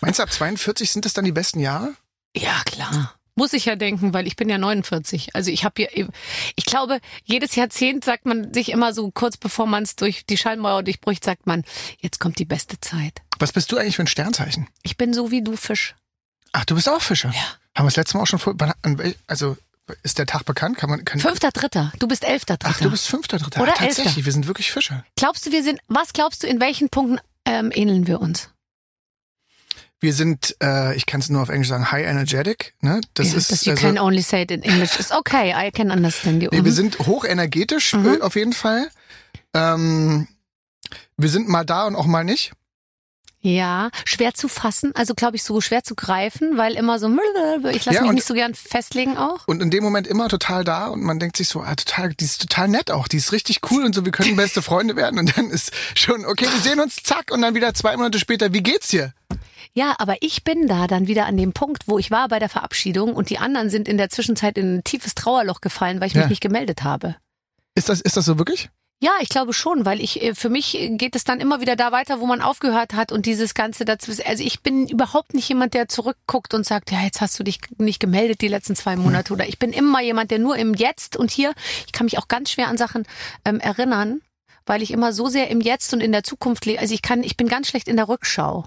[0.00, 1.94] Meinst du, ab 42 sind das dann die besten Jahre?
[2.36, 3.14] Ja, klar.
[3.38, 5.36] Muss ich ja denken, weil ich bin ja 49.
[5.36, 6.08] Also ich habe hier,
[6.56, 10.36] ich glaube, jedes Jahrzehnt sagt man sich immer so kurz bevor man es durch die
[10.36, 11.62] Schallmauer durchbricht, sagt man,
[12.00, 13.22] jetzt kommt die beste Zeit.
[13.38, 14.66] Was bist du eigentlich für ein Sternzeichen?
[14.82, 15.94] Ich bin so wie du Fisch.
[16.50, 17.28] Ach, du bist auch Fischer.
[17.28, 17.40] Ja.
[17.76, 18.56] Haben wir das letzte Mal auch schon vor,
[19.28, 19.56] also,
[20.02, 20.76] ist der Tag bekannt?
[20.76, 21.92] Kann man, kann, Fünfter Dritter.
[22.00, 22.74] Du bist elfter Dritter.
[22.76, 23.62] Ach, du bist fünfter, dritter.
[23.62, 24.24] Oder Ach, tatsächlich, elfter.
[24.24, 25.04] wir sind wirklich Fischer.
[25.14, 28.50] glaubst du, wir sind, was glaubst du, in welchen Punkten ähm, ähneln wir uns?
[30.00, 32.74] Wir sind, äh, ich kann es nur auf Englisch sagen, high energetic.
[32.80, 33.00] Ne?
[33.14, 34.98] Das ja, ist, dass you also, can only say it in English.
[35.00, 36.48] It's okay, I can understand you.
[36.52, 36.76] Nee, wir Mhm.
[36.76, 38.06] sind hochenergetisch Mhm.
[38.06, 38.88] äh, auf jeden Fall.
[39.54, 40.28] Ähm,
[41.16, 42.52] wir sind mal da und auch mal nicht.
[43.40, 47.08] Ja, schwer zu fassen, also glaube ich so schwer zu greifen, weil immer so,
[47.72, 49.46] ich lasse Ja, mich und- nicht so gern festlegen auch.
[49.46, 52.24] Und in dem Moment immer total da und man denkt sich so, ah, total, die
[52.24, 55.20] ist total nett auch, die ist richtig cool und so, wir können beste Freunde werden
[55.20, 58.52] und dann ist schon, okay, wir sehen uns, zack, und dann wieder zwei Monate später,
[58.52, 59.12] wie geht's dir?
[59.72, 62.48] Ja, aber ich bin da dann wieder an dem Punkt, wo ich war bei der
[62.48, 66.14] Verabschiedung und die anderen sind in der Zwischenzeit in ein tiefes Trauerloch gefallen, weil ich
[66.14, 66.22] Ja.
[66.22, 67.14] mich nicht gemeldet habe.
[67.76, 68.68] Ist das, ist das so wirklich?
[69.00, 71.92] Ja, ich glaube schon, weil ich äh, für mich geht es dann immer wieder da
[71.92, 74.24] weiter, wo man aufgehört hat und dieses ganze dazwischen.
[74.26, 77.60] Also ich bin überhaupt nicht jemand, der zurückguckt und sagt, ja, jetzt hast du dich
[77.76, 81.16] nicht gemeldet die letzten zwei Monate oder ich bin immer jemand, der nur im Jetzt
[81.16, 81.52] und hier.
[81.86, 83.06] Ich kann mich auch ganz schwer an Sachen
[83.44, 84.20] ähm, erinnern,
[84.66, 86.80] weil ich immer so sehr im Jetzt und in der Zukunft lebe.
[86.80, 88.66] Also ich kann, ich bin ganz schlecht in der Rückschau.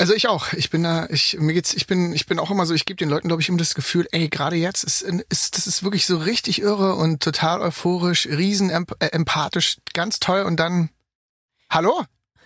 [0.00, 0.52] Also ich auch.
[0.52, 2.74] Ich bin da, ich mir geht's, ich bin, ich bin auch immer so.
[2.74, 5.66] Ich gebe den Leuten, glaube ich, immer das Gefühl, ey, gerade jetzt ist, ist, das
[5.66, 10.42] ist wirklich so richtig irre und total euphorisch, riesen emp äh, empathisch, ganz toll.
[10.42, 10.90] Und dann,
[11.68, 12.04] hallo,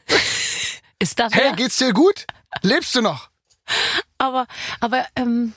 [0.99, 2.27] Ist da hey, geht's dir gut?
[2.63, 3.31] Lebst du noch?
[4.19, 4.47] Aber,
[4.81, 5.53] aber, ähm,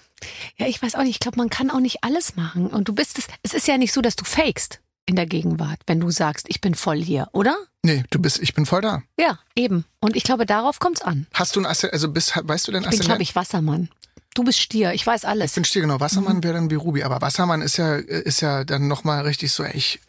[0.58, 2.68] ja, ich weiß auch nicht, ich glaube, man kann auch nicht alles machen.
[2.68, 5.80] Und du bist es, es ist ja nicht so, dass du fakest in der Gegenwart,
[5.88, 7.56] wenn du sagst, ich bin voll hier, oder?
[7.84, 9.04] Nee, du bist, ich bin voll da.
[9.20, 9.86] Ja, eben.
[10.00, 11.28] Und ich glaube, darauf kommt's an.
[11.34, 13.22] Hast du ein Aszendent, also bist, weißt du denn Ich bin, glaube Aszendent?
[13.30, 13.90] ich, Wassermann.
[14.34, 15.54] Du bist Stier, ich weiß Ich alles.
[15.54, 16.00] bin Stier, genau.
[16.00, 17.04] Wassermann wäre dann wie Ruby.
[17.04, 20.00] Aber Wassermann ist ja, ist ja dann nochmal richtig so, ey, ich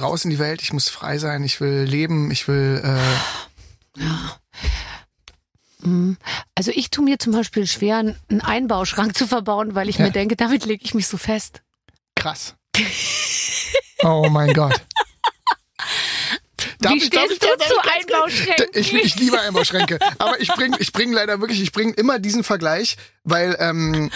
[0.00, 4.00] raus in die Welt, ich muss frei sein, ich will leben, ich will, äh,
[5.80, 6.16] Mhm.
[6.56, 10.06] Also ich tue mir zum Beispiel schwer, einen Einbauschrank zu verbauen, weil ich Ja.
[10.06, 11.62] mir denke, damit lege ich mich so fest.
[12.16, 12.56] krass.
[14.04, 14.80] Oh mein Gott.
[16.80, 18.66] Darf Wie ich- darf ich- du darf ich Einbauschränken?
[18.74, 19.98] Ich, ich liebe Einbauschränke.
[20.18, 24.10] Aber ich bring, ich bring leider wirklich, ich bring immer diesen Vergleich, weil ähm,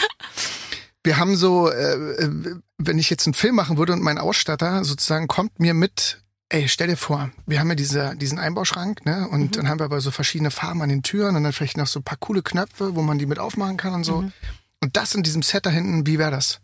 [1.03, 4.85] wir haben so, äh, äh, wenn ich jetzt einen Film machen würde und mein Ausstatter
[4.85, 9.27] sozusagen kommt mir mit, ey, stell dir vor, wir haben ja diese, diesen Einbauschrank, ne?
[9.29, 9.51] Und Mhm.
[9.53, 11.99] dann haben wir aber so verschiedene Farben an den Türen und dann vielleicht noch so
[12.01, 14.23] ein paar coole Knöpfe, wo man die mit aufmachen kann und so.
[14.23, 14.33] Mhm.
[14.81, 16.61] Und das in diesem Set da hinten, wie wäre das?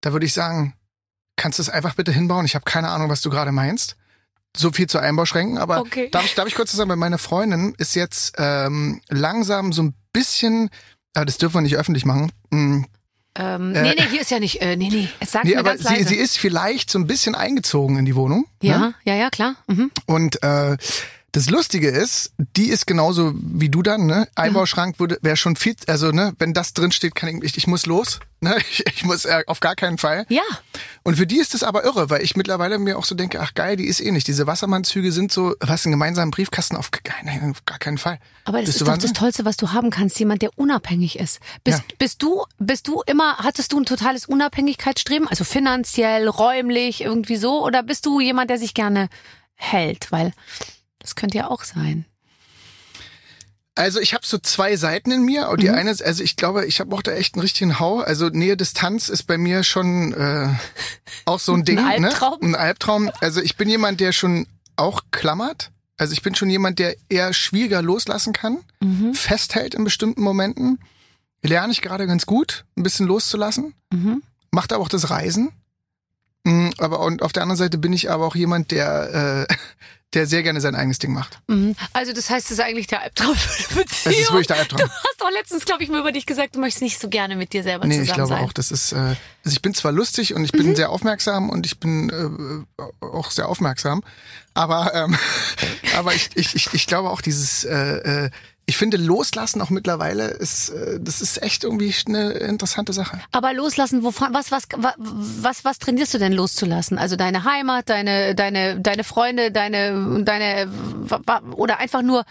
[0.00, 0.74] Da würde ich sagen,
[1.36, 2.44] kannst du es einfach bitte hinbauen?
[2.44, 3.96] Ich habe keine Ahnung, was du gerade meinst.
[4.56, 6.08] So viel zu Einbauschränken, aber Okay.
[6.10, 9.94] darf, ich, darf ich kurz sagen, weil meine Freundin ist jetzt ähm, langsam so ein
[10.12, 10.68] bisschen,
[11.14, 12.30] aber das dürfen wir nicht öffentlich machen.
[12.50, 12.82] Mm,
[13.34, 15.60] Ähm, Äh, nee, nee, hier ist ja nicht, äh, nee, nee, es sagt nee, mir
[15.60, 16.08] aber ganz sie, leise.
[16.10, 18.44] sie ist vielleicht so ein bisschen eingezogen in die Wohnung.
[18.60, 18.94] ja, Ne?
[19.04, 19.54] ja, ja, klar.
[19.68, 19.90] Mhm.
[20.04, 20.76] Und äh,
[21.32, 24.28] das Lustige ist, die ist genauso wie du dann, ne?
[24.34, 27.66] Einbauschrank würde wäre schon viel, also ne, wenn das drin steht, kann ich, ich, ich
[27.66, 28.54] muss los, ne?
[28.70, 30.26] Ich, ich muss äh, auf gar keinen Fall.
[30.28, 30.42] Ja,
[31.04, 33.54] Und für die ist es aber irre, weil ich mittlerweile mir auch so denke, ach
[33.54, 34.28] geil, die ist eh nicht.
[34.28, 36.90] Diese Wassermannzüge sind so, was einen gemeinsamen Briefkasten auf,
[37.24, 38.18] nein, auf gar keinen Fall.
[38.44, 39.10] aber das Bist ist doch Wahnsinn?
[39.14, 41.40] das Tollste, was du haben kannst, jemand, der unabhängig ist.
[41.64, 41.84] Bist, Ja.
[41.98, 47.64] bist du, bist du immer, hattest du ein totales Unabhängigkeitsstreben, also finanziell, räumlich, irgendwie so,
[47.64, 49.08] oder bist du jemand, der sich gerne
[49.54, 50.12] hält?
[50.12, 50.32] Weil
[51.02, 52.04] das könnte ja auch sein.
[53.74, 55.48] Also ich habe so zwei Seiten in mir.
[55.48, 55.74] Und die Mhm.
[55.76, 58.00] eine ist, also ich glaube, ich habe auch da echt einen richtigen Hau.
[58.00, 60.48] Also Nähe Distanz ist bei mir schon äh,
[61.24, 61.78] auch so ein Ding.
[61.78, 62.38] Albtraum?
[62.40, 62.48] Ne?
[62.48, 63.10] Ein Albtraum.
[63.20, 65.70] Also ich bin jemand, der schon auch klammert.
[65.96, 69.14] Also ich bin schon jemand, der eher schwieriger loslassen kann, Mhm.
[69.14, 70.78] festhält in bestimmten Momenten.
[71.42, 73.74] Lerne ich gerade ganz gut, ein bisschen loszulassen.
[73.90, 74.22] Mhm.
[74.50, 75.50] Macht aber auch das Reisen.
[76.44, 79.54] Mm, Aber und auf der anderen Seite bin ich aber auch jemand, der, äh,
[80.14, 81.38] der sehr gerne sein eigenes Ding macht.
[81.48, 81.74] Mhm.
[81.94, 84.04] Also das heißt, das ist eigentlich der Albtraum für eine Beziehung.
[84.04, 84.78] Das ist wirklich der Albtraum.
[84.80, 87.36] Du hast doch letztens, glaube ich, mal über dich gesagt, du möchtest nicht so gerne
[87.36, 88.44] mit dir selber Nee, zusammen ich glaube sein.
[88.44, 91.64] auch, das ist, äh, also ich bin zwar lustig und ich bin sehr aufmerksam und
[91.64, 94.02] ich bin äh, auch sehr aufmerksam,
[94.52, 95.16] aber ähm,
[95.96, 98.30] aber ich, ich, ich, ich glaube auch dieses, äh, äh,
[98.66, 103.18] ich finde Loslassen auch mittlerweile ist, äh, das ist echt irgendwie eine interessante Sache.
[103.32, 106.96] Aber loslassen, wovon, was, was, wa- was, was trainierst du denn loszulassen?
[106.98, 110.70] Also deine Heimat, deine, deine, deine Freunde, deine, deine,
[111.56, 112.24] oder einfach nur,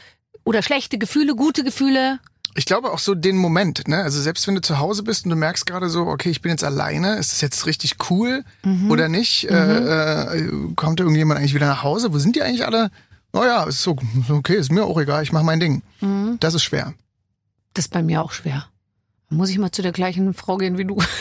[0.44, 2.20] oder schlechte Gefühle, gute Gefühle?
[2.56, 4.04] Ich glaube auch so den Moment, ne?
[4.04, 6.50] Also selbst wenn du zu Hause bist und du merkst gerade so, okay, ich bin
[6.52, 8.44] jetzt alleine, ist das jetzt richtig cool
[8.90, 9.50] oder nicht?
[9.50, 12.12] Äh, äh, kommt da irgendjemand eigentlich wieder nach Hause?
[12.14, 12.90] Wo sind die eigentlich alle?
[13.34, 13.96] Naja, ist so,
[14.30, 15.84] okay, ist mir auch egal, ich mache mein Ding.
[16.40, 16.94] Das ist schwer.
[17.74, 18.68] Das ist bei mir auch schwer.
[19.30, 20.98] Muss ich mal zu der gleichen Frau gehen wie du?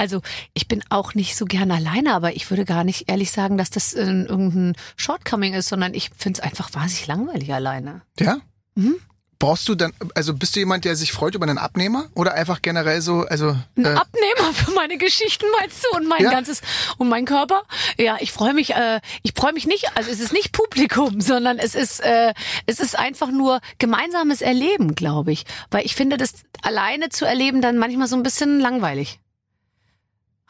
[0.00, 0.22] Also
[0.54, 3.68] ich bin auch nicht so gern alleine, aber ich würde gar nicht ehrlich sagen, dass
[3.68, 8.02] das äh, irgendein Shortcoming ist, sondern ich finde es einfach wahnsinnig langweilig alleine.
[8.18, 8.38] Ja?
[8.76, 8.94] Mhm.
[9.40, 12.60] Brauchst du dann, also bist du jemand, der sich freut über einen Abnehmer oder einfach
[12.60, 16.30] generell so, also Ein äh, Abnehmer für meine Geschichten meinst du und mein Ja.
[16.32, 16.60] ganzes
[16.96, 17.62] und mein Körper?
[17.98, 18.74] Ja, ich freue mich.
[18.74, 19.96] Äh, ich freue mich nicht.
[19.96, 22.34] Also es ist nicht Publikum, sondern es ist äh,
[22.66, 25.44] es ist einfach nur gemeinsames Erleben, glaube ich.
[25.70, 29.20] Weil ich finde, das alleine zu erleben dann manchmal so ein bisschen langweilig.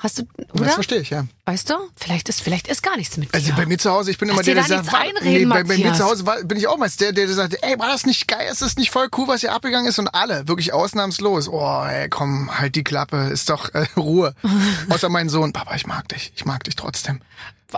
[0.00, 0.70] Hast du, Das oder?
[0.70, 1.24] verstehe ich, ja.
[1.44, 1.74] Weißt du?
[1.96, 3.56] Vielleicht ist, vielleicht ist gar nichts mit Also dir.
[3.56, 5.92] bei mir zu Hause, ich bin immer Lass der, der sagt, einreden, bei, bei mir
[5.92, 8.28] zu Hause war, bin ich auch meist der, der, der sagt, ey, war das nicht
[8.28, 8.48] geil?
[8.48, 9.98] Ist das nicht voll cool, was hier abgegangen ist?
[9.98, 11.48] Und alle, wirklich ausnahmslos.
[11.48, 14.34] Oh, ey, komm, halt die Klappe, ist doch äh, Ruhe.
[14.88, 17.20] Außer mein Sohn, Papa, ich mag dich, ich mag dich trotzdem.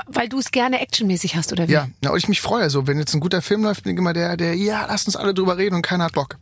[0.06, 1.72] Weil du es gerne actionmäßig hast, oder wie?
[1.72, 3.98] Ja, na, und ich mich freue so, wenn jetzt ein guter Film läuft, bin ich
[3.98, 6.36] immer der, der, ja, lass uns alle drüber reden und keiner hat Bock.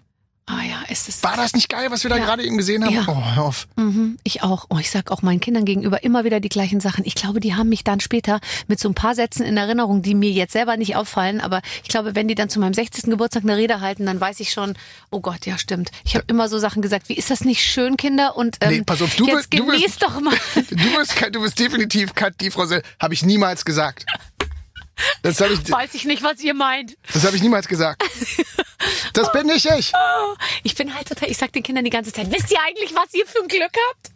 [0.50, 1.22] Ah ja, ist es.
[1.22, 2.24] War das nicht geil, was wir da Ja.
[2.24, 2.94] gerade eben gesehen haben?
[2.94, 3.04] Ja.
[3.06, 3.68] Oh, hör auf.
[3.76, 4.64] Mhm, ich auch.
[4.70, 7.04] Oh, ich sag auch meinen Kindern gegenüber immer wieder die gleichen Sachen.
[7.04, 10.14] Ich glaube, die haben mich dann später mit so ein paar Sätzen in Erinnerung, die
[10.14, 11.42] mir jetzt selber nicht auffallen.
[11.42, 13.04] Aber ich glaube, wenn die dann zu meinem 60.
[13.10, 14.74] Geburtstag eine Rede halten, dann weiß ich schon,
[15.10, 15.90] oh Gott, ja stimmt.
[16.04, 18.34] Ich habe immer so Sachen gesagt, wie ist das nicht schön, Kinder?
[18.34, 20.34] Und ähm, Nee, pass auf, du jetzt bist- du bist- genieß doch mal.
[20.70, 22.64] Du bist, du bist definitiv Kat, die Frau
[23.00, 24.06] habe ich niemals gesagt.
[25.22, 26.96] Das ich, weiß ich nicht, was ihr meint.
[27.12, 28.02] das habe ich niemals gesagt.
[29.12, 29.92] Das bin nicht ich.
[30.62, 33.12] Ich bin halt total, ich sag den Kindern die ganze Zeit, wisst ihr eigentlich, was
[33.14, 34.10] ihr für ein Glück habt?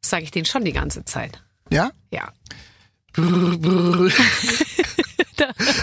[0.00, 1.42] Das sage ich denen schon die ganze Zeit.
[1.70, 1.90] Ja?
[2.10, 2.32] Ja.
[3.12, 4.12] Brrr, brrr.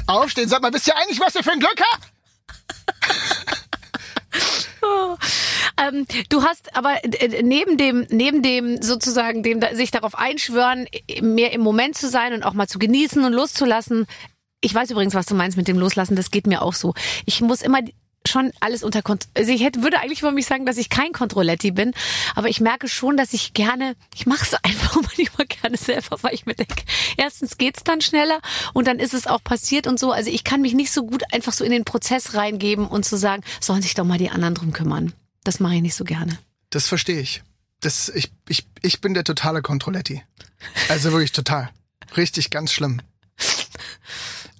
[0.07, 2.13] Aufstehen, sag mal, wisst ihr eigentlich, was ihr für ein Glück habt?
[5.77, 10.87] Ähm, du hast aber äh, neben dem, neben dem sozusagen, dem sich darauf einschwören,
[11.21, 14.05] mehr im Moment zu sein und auch mal zu genießen und loszulassen.
[14.63, 16.15] Ich weiß übrigens, was du meinst mit dem Loslassen.
[16.15, 16.93] Das geht mir auch so.
[17.25, 17.81] Ich muss immer
[18.25, 19.33] schon alles unter Kontrolle.
[19.35, 21.91] Also ich hätte, würde eigentlich über mich sagen, dass ich kein Kontrolletti bin,
[22.33, 26.33] aber ich merke schon, dass ich gerne, ich mache es einfach manchmal gerne selber, weil
[26.33, 26.81] ich mir denke,
[27.17, 28.39] erstens geht's dann schneller
[28.71, 30.13] und dann ist es auch passiert und so.
[30.13, 33.17] Also ich kann mich nicht so gut einfach so in den Prozess reingeben und zu
[33.17, 35.11] sagen, sollen sich doch mal die anderen drum kümmern.
[35.43, 36.37] Das mache ich nicht so gerne.
[36.69, 37.43] Das verstehe ich.
[37.81, 40.23] Das, ich, ich, ich bin der totale Kontrolletti.
[40.87, 41.69] Also wirklich total.
[42.15, 43.01] Richtig, ganz schlimm.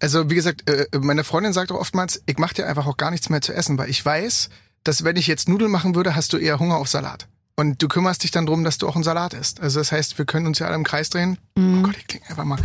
[0.03, 3.09] Also wie gesagt, äh, meine Freundin sagt auch oftmals, ich mache dir einfach auch gar
[3.09, 4.49] nichts mehr zu essen, weil ich weiß,
[4.83, 7.29] dass wenn ich jetzt Nudeln machen würde, hast du eher Hunger auf Salat.
[7.55, 9.61] Und du kümmerst dich dann drum, dass du auch einen Salat isst.
[9.61, 11.37] Also das heißt, wir können uns ja alle im Kreis drehen.
[11.55, 11.79] Mhm.
[11.79, 12.59] Oh Gott, ich klinge einfach mal.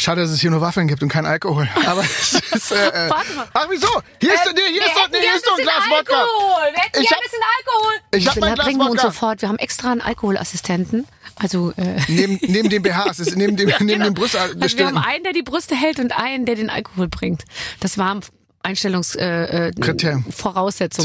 [0.00, 1.68] Schade, dass es hier nur Waffeln gibt und kein Alkohol.
[1.86, 2.72] Aber es ist.
[2.72, 3.46] Äh, äh, Warte mal.
[3.52, 3.86] Ach wieso?
[4.18, 6.14] Hier ist, nee, hier ist doch, nee, hier ist doch ein Glas Wodka.
[6.14, 6.72] Alkohol.
[6.72, 7.92] Wir hätten Ich ja hab- ein bisschen Alkohol.
[8.12, 9.42] Ich hab mein Glas bringen wir uns sofort.
[9.42, 11.06] Wir haben extra einen Alkoholassistenten.
[11.36, 14.86] Also, äh, Neben, neben dem BH, es ist neben dem, neben dem Brust also wir
[14.86, 17.44] haben einen, der die Brüste hält und einen, der den Alkohol bringt.
[17.80, 18.20] Das war
[18.62, 19.72] Einstellungs äh, äh,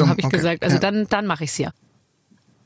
[0.08, 0.64] habe ich okay, gesagt.
[0.64, 0.80] Also ja.
[0.80, 1.72] dann, dann mache ich's ja.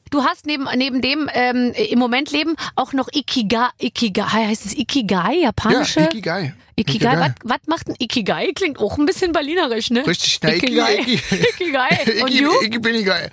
[0.09, 4.73] Du hast neben, neben dem ähm, im Moment leben auch noch Ikigai, Ikigai, heißt es
[4.75, 5.99] Ikigai, japanische?
[6.01, 6.53] Ja, Ikigai.
[6.75, 7.19] Ikigai, Ikigai.
[7.19, 8.51] was was macht ein Ikigai?
[8.53, 10.07] Klingt auch ein bisschen berlinerisch, ne?
[10.07, 10.95] Richtig, na, Iki, Ikigai.
[11.01, 11.13] Iki.
[11.53, 12.21] Ikigai.
[12.23, 12.61] Und Iki, du?
[12.61, 13.29] Iki bin geil.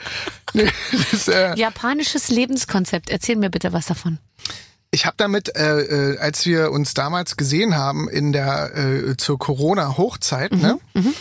[0.52, 0.68] Nee,
[1.12, 3.08] das, äh, Japanisches Lebenskonzept.
[3.10, 4.18] Erzähl mir bitte was davon.
[4.90, 5.80] Ich habe damit, äh,
[6.14, 11.14] äh, als wir uns damals gesehen haben in der äh, zur Corona-Hochzeit, ne, Mhm,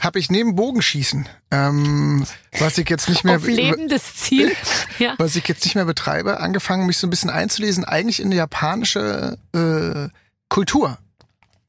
[0.00, 2.26] habe ich neben Bogenschießen, ähm,
[2.58, 4.52] was ich jetzt nicht mehr Auf lebendes Ziel.
[4.98, 5.14] Ja.
[5.18, 8.36] was ich jetzt nicht mehr betreibe, angefangen, mich so ein bisschen einzulesen, eigentlich in die
[8.36, 10.08] japanische äh,
[10.50, 10.98] Kultur.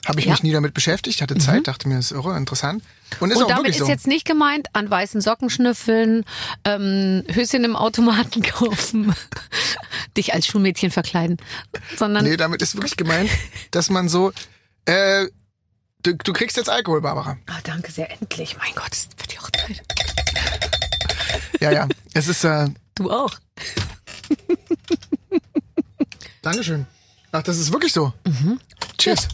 [0.06, 0.32] Habe ich Ja.
[0.32, 0.34] Mhm.
[0.34, 2.84] mich nie damit beschäftigt, hatte Zeit, dachte mir, das ist irre interessant.
[3.20, 3.92] Und ist Und auch damit wirklich ist so.
[3.92, 6.26] jetzt nicht gemeint, an weißen Socken schnüffeln,
[6.66, 9.14] ähm, Höschen im Automaten kaufen,
[10.18, 11.38] dich als Schulmädchen verkleiden,
[11.98, 13.30] sondern Nee, damit ist wirklich gemeint,
[13.72, 14.34] dass man so,
[14.86, 15.28] äh,
[16.04, 17.38] du, du kriegst jetzt Alkohol, Barbara.
[17.48, 18.58] Ah, danke sehr, endlich.
[18.58, 19.82] Mein Gott, es wird die Hochzeit.
[21.60, 21.88] Ja, ja.
[22.14, 23.34] Es ist, äh, Du auch.
[26.42, 26.86] Dankeschön.
[27.32, 28.14] Ach, das ist wirklich so.
[28.26, 28.60] Mhm.
[28.98, 29.28] Cheers.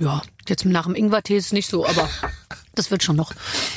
[0.00, 2.08] Ja, jetzt nach dem Ingwertee ist es nicht so, aber
[2.78, 3.32] das wird schon noch.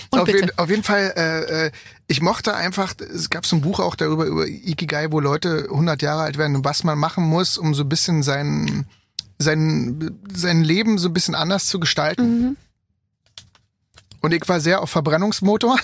[0.10, 0.40] Und Auf bitte.
[0.40, 1.72] jeden, auf jeden Fall, äh, äh,
[2.08, 6.02] ich mochte einfach, es gab so ein Buch auch darüber, über Ikigai, wo Leute 100
[6.02, 8.86] Jahre alt werden und was man machen muss, um so ein bisschen sein,
[9.40, 12.42] sein, sein Leben so ein bisschen anders zu gestalten.
[12.42, 12.58] Mhm.
[14.22, 15.78] Und ich war sehr auf Verbrennungsmotor.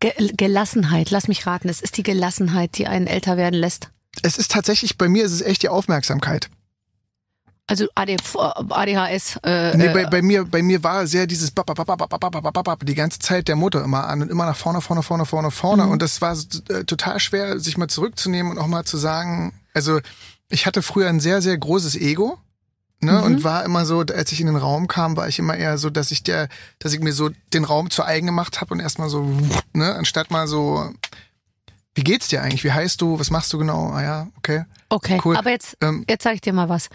[0.00, 3.90] Ge Gelassenheit, lass mich raten, es ist die Gelassenheit, die einen älter werden lässt.
[4.22, 6.50] Es ist tatsächlich, bei mir ist es echt die Aufmerksamkeit.
[7.70, 9.38] Also ADHS.
[9.44, 11.72] Äh, nee, bei, bei, mir, bei mir war sehr dieses bap,
[12.82, 15.84] die ganze Zeit der Motor immer an und immer nach vorne, vorne, vorne, vorne, vorne.
[15.84, 15.90] Mhm.
[15.92, 16.36] Und das war
[16.68, 20.00] äh, total schwer, sich mal zurückzunehmen und auch mal zu sagen, also
[20.48, 22.38] ich hatte früher ein sehr, sehr großes Ego.
[23.02, 23.22] Ne, mhm.
[23.22, 25.88] und war immer so, als ich in den Raum kam, war ich immer eher so,
[25.88, 29.08] dass ich der, dass ich mir so den Raum zu eigen gemacht habe und erstmal
[29.08, 29.26] so,
[29.72, 30.92] ne, anstatt mal so,
[31.94, 32.62] wie geht's dir eigentlich?
[32.62, 33.18] Wie heißt du?
[33.18, 33.90] Was machst du genau?
[33.90, 34.64] Ah ja, okay.
[34.88, 35.36] Okay, cool.
[35.36, 36.88] aber jetzt, ähm, jetzt sage ich dir mal was.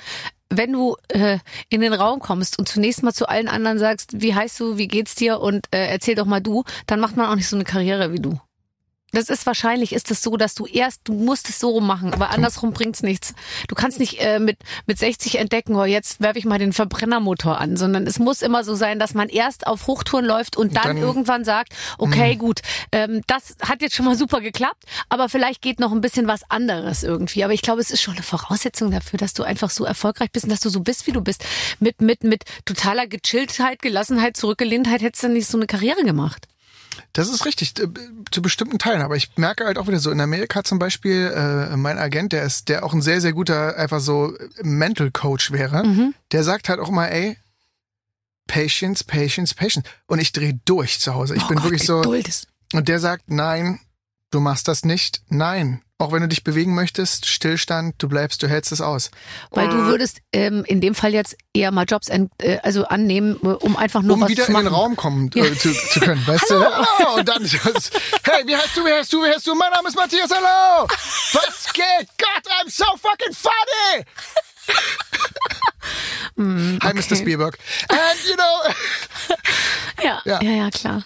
[0.50, 4.36] Wenn du äh, in den Raum kommst und zunächst mal zu allen anderen sagst, wie
[4.36, 7.36] heißt du, wie geht's dir und äh, erzähl doch mal du, dann macht man auch
[7.36, 8.40] nicht so eine Karriere wie du.
[9.16, 12.14] Das ist wahrscheinlich, ist es so, dass du erst, du musst es so rum machen,
[12.14, 13.34] aber andersrum bringt's nichts.
[13.68, 17.60] Du kannst nicht äh, mit, mit 60 entdecken, oh, jetzt werfe ich mal den Verbrennermotor
[17.60, 20.84] an, sondern es muss immer so sein, dass man erst auf Hochtouren läuft und dann,
[20.84, 22.60] dann- irgendwann sagt, okay, gut,
[22.92, 26.42] ähm, das hat jetzt schon mal super geklappt, aber vielleicht geht noch ein bisschen was
[26.50, 27.44] anderes irgendwie.
[27.44, 30.46] Aber ich glaube, es ist schon eine Voraussetzung dafür, dass du einfach so erfolgreich bist
[30.46, 31.44] und dass du so bist, wie du bist.
[31.80, 36.48] Mit, mit, mit totaler Gechilltheit, Gelassenheit, Zurückgelehntheit hättest du nicht so eine Karriere gemacht.
[37.16, 37.88] Das ist richtig, äh,
[38.30, 39.02] zu bestimmten Teilen.
[39.02, 42.44] Aber ich merke halt auch wieder so, in Amerika zum Beispiel, äh, mein Agent, der
[42.44, 46.14] ist, der auch ein sehr, sehr guter, einfach so Mental Coach wäre, Mhm.
[46.34, 47.38] der sagt halt auch mal, ey,
[48.48, 49.88] Patience, Patience, Patience.
[50.08, 51.36] Und ich drehe durch zu Hause.
[51.36, 52.02] Ich Oh bin Gott, wirklich so.
[52.74, 53.80] Und der sagt, nein,
[54.32, 55.22] du machst das nicht.
[55.30, 55.82] Nein.
[55.98, 59.12] Auch wenn du dich bewegen möchtest, Stillstand, du bleibst, du hältst es aus.
[59.52, 63.40] Weil du würdest ähm, in dem Fall jetzt eher mal Jobs ent, äh, also annehmen,
[63.44, 66.02] äh, um einfach nur um was wieder zu in den Raum kommen äh, zu, zu
[66.02, 66.56] können, weißt du?
[66.56, 67.16] Hallo!
[67.16, 69.56] Und dann, hey, wie heißt du, wie heißt du, wie heißt du?
[69.56, 70.86] Mein Name ist Matthias, hallo!
[71.32, 72.10] Was geht?
[72.18, 74.06] Gott, I'm so fucking funny!
[76.84, 77.16] Hi, Mr.
[77.16, 77.58] Spielberg.
[77.88, 78.74] And you know,
[80.04, 80.52] Ja, ja, Ja.
[80.52, 81.06] ja, klar.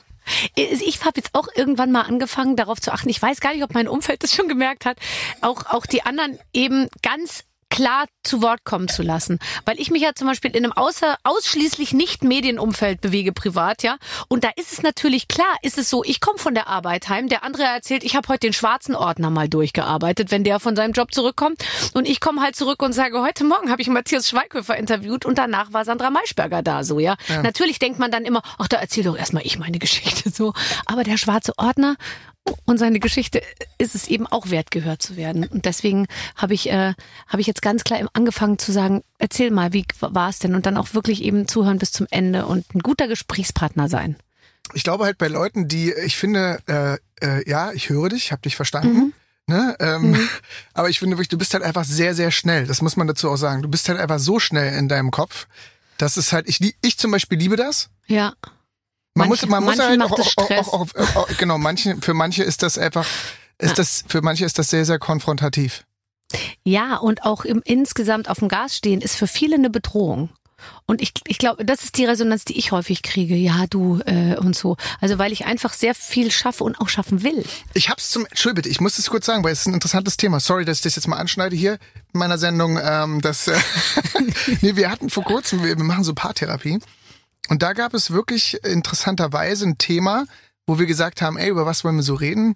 [0.55, 3.09] Ich habe jetzt auch irgendwann mal angefangen, darauf zu achten.
[3.09, 4.97] Ich weiß gar nicht, ob mein Umfeld das schon gemerkt hat,
[5.41, 9.39] auch, auch die anderen eben ganz klar zu Wort kommen zu lassen.
[9.65, 13.97] Weil ich mich ja zum Beispiel in einem außer, ausschließlich nicht Medienumfeld bewege privat, ja.
[14.27, 17.29] Und da ist es natürlich klar, ist es so, ich komme von der Arbeit heim,
[17.29, 20.93] der andere erzählt, ich habe heute den schwarzen Ordner mal durchgearbeitet, wenn der von seinem
[20.93, 21.63] Job zurückkommt.
[21.93, 25.37] Und ich komme halt zurück und sage, heute Morgen habe ich Matthias Schweighöfer interviewt und
[25.37, 27.15] danach war Sandra Maischberger da, so, ja.
[27.43, 30.53] Natürlich denkt man dann immer, ach, da erzähl doch erstmal ich meine Geschichte, so.
[30.85, 31.95] Aber der schwarze Ordner
[32.65, 33.41] und seine Geschichte
[33.77, 35.45] ist es eben auch wert, gehört zu werden.
[35.45, 36.93] Und deswegen habe ich, äh,
[37.27, 40.55] habe ich jetzt ganz klar angefangen zu sagen, erzähl mal, wie war es denn?
[40.55, 44.15] Und dann auch wirklich eben zuhören bis zum Ende und ein guter Gesprächspartner sein.
[44.73, 48.41] ich glaube halt bei Leuten, die, ich finde, äh, äh, ja, ich höre dich, habe
[48.43, 49.13] dich verstanden.
[49.47, 49.75] Ne?
[49.79, 50.15] Ähm,
[50.73, 52.67] Aber ich finde wirklich, du bist halt einfach sehr, sehr schnell.
[52.67, 53.63] Das muss man dazu auch sagen.
[53.63, 55.47] Du bist halt einfach so schnell in deinem Kopf.
[55.97, 57.89] Das ist halt, ich, ich zum Beispiel liebe das.
[58.05, 58.33] Ja.
[59.15, 62.43] Man Manche- muss, man muss halt auch, es auch, auch, auch, genau, manche, für manche
[62.43, 63.05] ist das einfach,
[63.57, 65.83] ist das, für manche ist das sehr, sehr konfrontativ.
[66.63, 70.29] Ja, und auch im, insgesamt auf dem Gas stehen ist für viele eine Bedrohung.
[70.85, 73.33] Und ich, ich glaube, das ist die Resonanz, die ich häufig kriege.
[73.35, 74.75] Ja, du äh, und so.
[74.99, 77.45] Also weil ich einfach sehr viel schaffe und auch schaffen will.
[77.73, 80.17] Ich hab's zum, Entschuldigung bitte, ich muss das kurz sagen, weil es ist ein interessantes
[80.17, 80.39] Thema.
[80.41, 81.73] Sorry, dass ich das jetzt mal anschneide hier
[82.13, 82.77] in meiner Sendung.
[82.81, 83.57] Ähm, das, äh,
[84.61, 86.79] nee, wir hatten vor kurzem, wir, wir machen so Paartherapie.
[87.49, 90.25] Und da gab es wirklich interessanterweise ein Thema,
[90.67, 92.55] wo wir gesagt haben, ey, über was wollen wir so reden?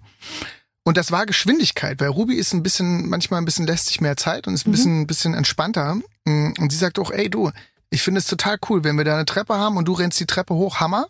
[0.84, 4.16] Und das war Geschwindigkeit, weil Ruby ist ein bisschen, manchmal ein bisschen lässt sich mehr
[4.16, 5.96] Zeit und ist ein bisschen, ein bisschen entspannter.
[6.26, 7.50] Und sie sagt auch, ey, du,
[7.90, 10.26] ich finde es total cool, wenn wir da eine Treppe haben und du rennst die
[10.26, 11.06] Treppe hoch, Hammer.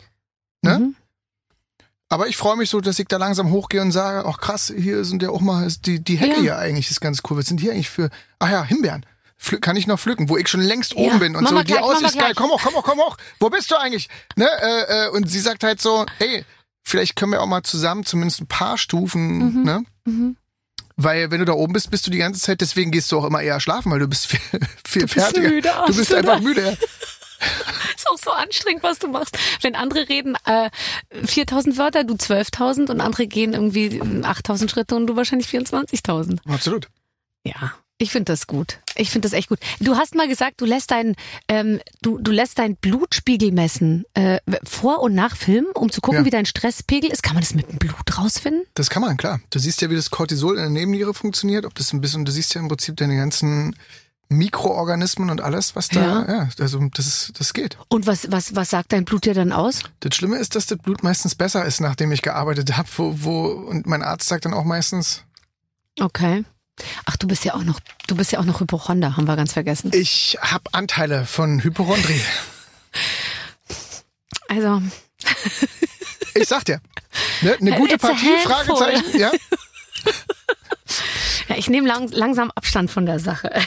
[0.61, 0.79] Ne?
[0.79, 0.95] Mhm.
[2.09, 5.03] Aber ich freue mich so, dass ich da langsam hochgehe und sage, ach krass, hier
[5.05, 6.41] sind ja auch mal die, die Hecke Ja.
[6.41, 7.37] hier eigentlich ist ganz cool.
[7.37, 9.05] Was sind hier eigentlich für, ach ja, Himbeeren.
[9.61, 11.67] Kann ich noch pflücken, wo ich schon längst Ja, oben bin und machen so, die
[11.73, 14.09] gleich, wir Aussicht geil, komm hoch, komm hoch, komm hoch, wo bist du eigentlich?
[14.35, 14.47] Ne?
[14.61, 16.43] Äh, äh, und sie sagt halt so, ey,
[16.83, 19.63] vielleicht können wir auch mal zusammen zumindest ein paar Stufen, Mhm.
[19.63, 19.85] ne?
[20.97, 23.25] Weil wenn du da oben bist, bist du die ganze Zeit, deswegen gehst du auch
[23.25, 24.39] immer eher schlafen, weil du bist viel,
[24.87, 25.49] viel bist fertiger.
[25.49, 26.77] müde du bist einfach müde.
[27.95, 29.37] Ist auch so anstrengend, was du machst.
[29.61, 30.69] Wenn andere reden äh,
[31.25, 36.39] 4000 Wörter, du 12.000 und andere gehen irgendwie 8000 Schritte und du wahrscheinlich 24.000.
[36.47, 36.87] Absolut.
[37.43, 38.79] Ja, ich finde das gut.
[38.95, 39.59] Ich finde das echt gut.
[39.79, 41.15] Du hast mal gesagt, du lässt dein,
[41.47, 46.19] ähm, du, du lässt dein Blutspiegel messen äh, vor und nach Film, um zu gucken,
[46.21, 46.25] Ja.
[46.25, 47.23] wie dein Stresspegel ist.
[47.23, 48.63] Kann man das mit dem Blut rausfinden?
[48.73, 49.39] Das kann man, klar.
[49.49, 52.31] Du siehst ja, wie das Cortisol in der Nebenniere funktioniert, ob das ein bisschen, du
[52.31, 53.75] siehst ja im Prinzip deine ganzen
[54.27, 56.33] Mikroorganismen und alles, was da, Ja.
[56.33, 57.77] ja, also das, ist, das geht.
[57.89, 59.81] Und was, was, was sagt dein Blut dir dann aus?
[59.99, 63.45] Das Schlimme ist, dass das Blut meistens besser ist, nachdem ich gearbeitet habe, wo, wo,
[63.47, 65.23] und mein Arzt sagt dann auch meistens,
[65.99, 66.43] Okay.
[67.05, 69.53] Ach, du bist ja auch noch, du bist ja auch noch Hypochonder, haben wir ganz
[69.53, 69.91] vergessen.
[69.93, 72.21] ich habe Anteile von Hypochondrie.
[74.49, 74.81] Also,
[76.35, 76.81] Ich sag dir,
[77.41, 78.37] ne, eine gute It's a Partie.
[78.43, 79.31] Fragezeichen, ja.
[81.49, 83.51] ja, ich nehme lang, langsam Abstand von der Sache.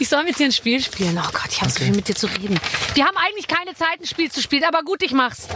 [0.00, 1.16] Ich soll mit dir ein Spiel spielen.
[1.18, 1.84] Oh Gott, ich habe so Okay.
[1.86, 2.58] viel mit dir zu reden.
[2.94, 5.46] Wir haben eigentlich keine Zeit, ein Spiel zu spielen, aber gut, ich mach's.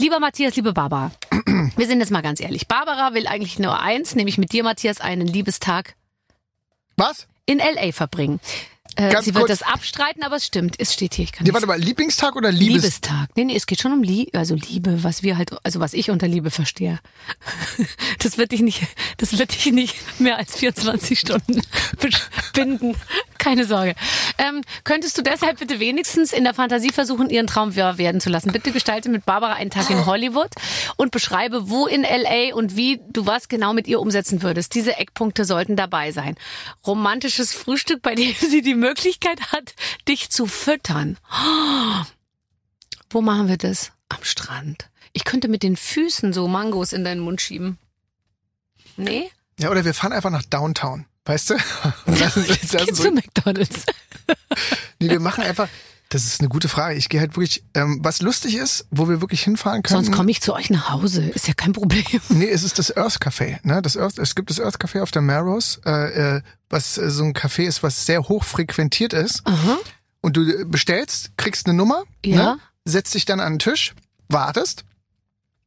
[0.00, 1.12] Lieber Matthias, liebe Barbara,
[1.76, 2.66] wir sind jetzt mal ganz ehrlich.
[2.66, 5.94] Barbara will eigentlich nur eins, nämlich mit dir, Matthias, einen Liebestag
[6.96, 7.26] Was?
[7.44, 7.92] in L.A.
[7.92, 8.40] verbringen.
[8.96, 9.60] Äh, Ganz sie wird kurz.
[9.60, 10.76] das abstreiten, aber es stimmt.
[10.80, 11.24] Es steht hier.
[11.24, 12.82] Ich kann Nee, nicht warte mal, Lieblingstag oder Liebes?
[12.82, 13.28] Liebestag.
[13.36, 16.10] Nee, nee, es geht schon um Liebe, also Liebe, was wir halt, also was ich
[16.10, 16.98] unter Liebe verstehe.
[18.18, 18.82] Das wird dich nicht,
[19.18, 21.62] das wird dich nicht mehr als 24 Stunden
[22.54, 22.94] binden.
[23.38, 23.94] Keine Sorge.
[24.40, 28.30] Ähm, könntest du deshalb bitte wenigstens in der Fantasie versuchen, ihren Traum wahr werden zu
[28.30, 28.52] lassen.
[28.52, 30.50] Bitte gestalte mit Barbara einen Tag in Hollywood
[30.96, 34.74] und beschreibe, wo in LA und wie du was genau mit ihr umsetzen würdest.
[34.74, 36.36] Diese Eckpunkte sollten dabei sein.
[36.86, 39.74] Romantisches Frühstück, bei dem sie die Möglichkeit hat,
[40.08, 41.18] dich zu füttern.
[43.10, 43.92] Wo machen wir das?
[44.08, 44.88] Am Strand.
[45.12, 47.78] Ich könnte mit den Füßen so Mangos in deinen Mund schieben.
[48.96, 49.30] Nee?
[49.58, 51.04] Ja, oder wir fahren einfach nach Downtown.
[51.24, 51.54] Weißt du?
[52.06, 52.46] Lassen- lassen
[52.78, 53.84] Kennst so- du McDonalds?
[55.00, 55.68] Nee, wir machen einfach.
[56.10, 56.96] Das ist eine gute Frage.
[56.96, 60.04] Ich gehe halt wirklich, ähm, was lustig ist, wo wir wirklich hinfahren können.
[60.04, 61.22] Sonst komme ich zu euch nach Hause.
[61.24, 62.04] Ist ja kein Problem.
[62.30, 63.58] Nee, es ist das Earth Café.
[63.62, 63.80] Ne?
[63.80, 67.22] Das Earth, es gibt das Earth Café auf der Melrose, äh, äh, was äh, so
[67.24, 69.42] ein Café ist, was sehr hoch frequentiert ist.
[69.46, 69.78] Aha.
[70.20, 72.36] Und du äh, bestellst, kriegst eine Nummer, Ja.
[72.54, 72.58] ne?
[72.84, 73.94] setzt dich dann an den Tisch,
[74.28, 74.84] wartest.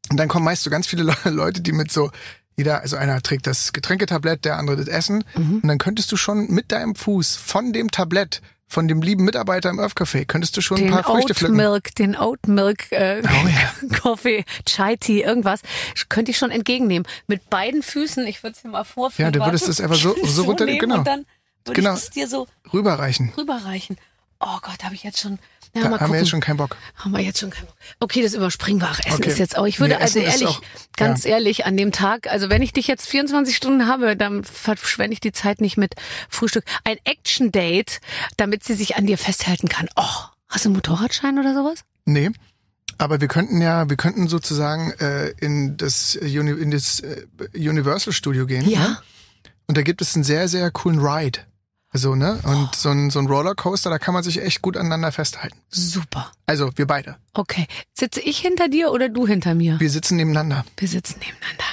[0.10, 2.12] Und dann kommen meist so ganz viele Le Leute, die mit so,
[2.58, 5.24] jeder, also einer trägt das Getränketablett, der andere das Essen.
[5.36, 5.60] Mhm.
[5.62, 9.70] Und dann könntest du schon mit deinem Fuß von dem Tablett, von dem lieben Mitarbeiter
[9.70, 11.56] im Earth Café, könntest du schon ein Den paar Früchte Oat pflücken.
[11.58, 13.88] Milk, den Oat Milk äh, Oh ja.
[14.00, 15.62] Coffee, Chai Tea, irgendwas
[16.10, 17.08] könnte ich schon entgegennehmen.
[17.28, 19.32] Mit beiden Füßen, ich würde es dir mal vorführen.
[19.34, 20.98] Ja, du würdest es einfach so- so runter- nehmen genau.
[21.00, 21.26] Und dann
[21.66, 21.94] würde Genau.
[21.96, 23.32] ich es dir so Rüberreichen.
[23.38, 23.98] rüberreichen.
[24.40, 25.40] Oh Gott, habe ich jetzt schon.
[25.76, 26.12] Ja, haben gucken.
[26.14, 26.78] wir jetzt schon keinen Bock.
[26.96, 27.76] Haben wir jetzt schon keinen Bock.
[28.00, 28.90] Okay, das überspringen wir.
[28.92, 29.30] Ach, Essen Okay.
[29.32, 29.66] ist jetzt auch.
[29.66, 30.62] Ich würde Nee, also Essen ehrlich, auch-
[30.96, 35.14] ganz ehrlich, an dem Tag, also wenn ich dich jetzt 24 Stunden habe, dann verschwende
[35.14, 35.96] ich die Zeit nicht mit
[36.30, 36.64] Frühstück.
[36.84, 38.02] Ein Action-Date,
[38.38, 39.88] damit sie sich an dir festhalten kann.
[39.96, 40.04] Oh,
[40.48, 41.80] hast du einen Motorradschein oder sowas?
[42.06, 42.30] Nee.
[43.00, 48.14] Aber wir könnten ja, wir könnten sozusagen äh, in das, Uni in das äh, Universal
[48.14, 48.70] Studio gehen.
[48.70, 48.98] Ne?
[49.66, 51.40] Und da gibt es einen sehr, sehr coolen Ride.
[51.94, 52.40] Also, ne?
[52.44, 55.58] Und so ein, so ein Rollercoaster, da kann man sich echt gut aneinander festhalten.
[55.70, 56.32] Super.
[56.48, 57.18] Also, wir beide.
[57.34, 57.68] Okay.
[57.94, 59.80] Sitze ich hinter dir oder du hinter mir?
[59.80, 60.66] Wir sitzen nebeneinander.
[60.78, 61.64] Wir sitzen nebeneinander.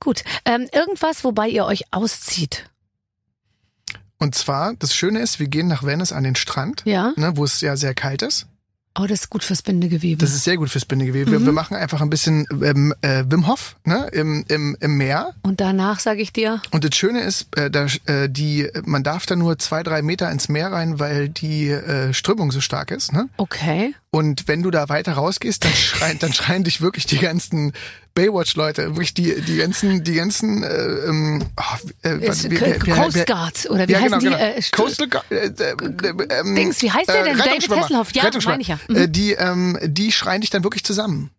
[0.00, 0.24] Gut.
[0.46, 2.70] Ähm, irgendwas, wobei ihr euch auszieht.
[4.18, 7.12] Und zwar, das Schöne ist, wir gehen nach Venice an den Strand, Ja?
[7.16, 8.46] ne, wo es ja sehr kalt ist.
[8.98, 10.18] Oh, das ist gut fürs Bindegewebe.
[10.18, 11.30] Das ist sehr gut fürs Bindegewebe.
[11.30, 15.34] Wir, wir machen einfach ein bisschen ähm, äh, Wim Hof ne, im, im, im Meer.
[15.42, 19.26] Und danach sage ich dir, Und das Schöne ist, äh, da, äh, die, man darf
[19.26, 23.12] da nur zwei, drei Meter ins Meer rein, weil die äh, Strömung so stark ist.
[23.12, 23.28] Ne?
[23.36, 23.94] okay.
[24.16, 27.72] Und wenn du da weiter rausgehst, dann schreien, dann schreien dich wirklich die ganzen
[28.14, 33.16] Baywatch-Leute, wirklich die, die ganzen, die ganzen, äh, oh, äh, Ist, wie- wie- wie- Coast
[33.16, 34.42] wie- Guard oder wie ja, heißen genau, die?
[34.42, 34.56] genau.
[34.56, 37.36] Äh, St- Coastal Guard, äh, äh, Dings, wie heißt der denn?
[37.36, 37.68] David.
[37.70, 38.12] Hasselhoff.
[38.14, 38.78] Ja, meine ich ja.
[38.88, 38.96] Mhm.
[38.96, 41.30] Äh, die, ähm, die schreien dich dann wirklich zusammen.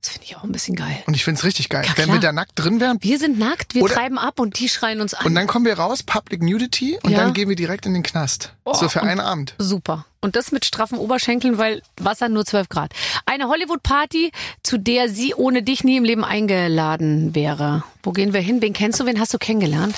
[0.00, 1.02] Das finde ich auch ein bisschen geil.
[1.06, 1.84] Und ich find's richtig geil.
[1.84, 4.58] Ja, Wenn wir da nackt drin wären, Wir sind nackt, wir Oder- treiben ab und
[4.60, 5.26] die schreien uns an.
[5.26, 7.18] und dann kommen wir raus, Public Nudity, und Ja.
[7.18, 8.54] dann gehen wir direkt in den Knast.
[8.64, 9.54] Oh, so für einen Abend.
[9.58, 10.04] Super.
[10.20, 12.92] Und das mit straffen Oberschenkeln, weil Wasser nur 12 Grad.
[13.26, 14.30] Eine Hollywood-Party,
[14.62, 17.82] zu der sie ohne dich nie im Leben eingeladen wäre.
[18.04, 18.62] Wo gehen wir hin?
[18.62, 19.06] Wen kennst du?
[19.06, 19.96] Wen hast du kennengelernt?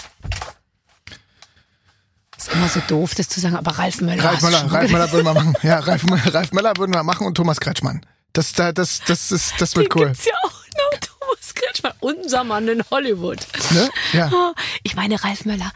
[2.38, 4.24] Ist immer so doof, das zu sagen, aber Ralf Möller.
[4.24, 5.54] Ralf Möller, Ralf Möller würden wir machen.
[5.62, 8.00] Ja, Ralf, Ralf Möller würden wir machen und Thomas Kretschmann.
[8.32, 10.06] Das, da, das, das ist, das wird Den cool.
[10.08, 11.92] gibt's ja auch noch, Thomas Kretschmann.
[12.00, 13.38] Unser Mann in Hollywood.
[13.72, 13.90] Ne?
[14.12, 14.30] Ja.
[14.32, 15.70] Oh, Ich meine, Ralf Möller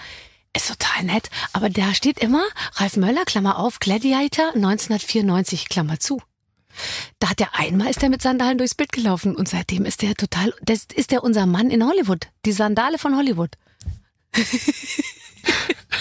[0.56, 6.22] ist total nett, aber da steht immer Ralf Möller, Klammer auf, Gladiator 1994, Klammer zu.
[7.18, 10.14] Da hat er einmal ist er mit Sandalen durchs Bild gelaufen und seitdem ist er
[10.14, 12.28] total, das ist er unser Mann in Hollywood.
[12.44, 13.50] Die Sandale von Hollywood.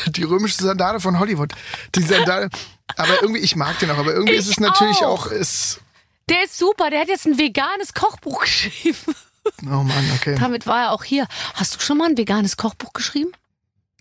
[0.08, 1.54] Die römische Sandale von Hollywood.
[1.96, 2.50] Die Sandale.
[2.96, 5.28] Aber irgendwie, ich mag den auch, aber irgendwie ist es Ich natürlich auch.
[5.28, 5.82] auch, ist,
[6.30, 8.98] Der ist super, der hat jetzt ein veganes Kochbuch geschrieben.
[9.64, 10.36] oh Mann, okay.
[10.40, 11.28] Damit war er auch hier.
[11.56, 13.32] Hast du schon mal ein veganes Kochbuch geschrieben?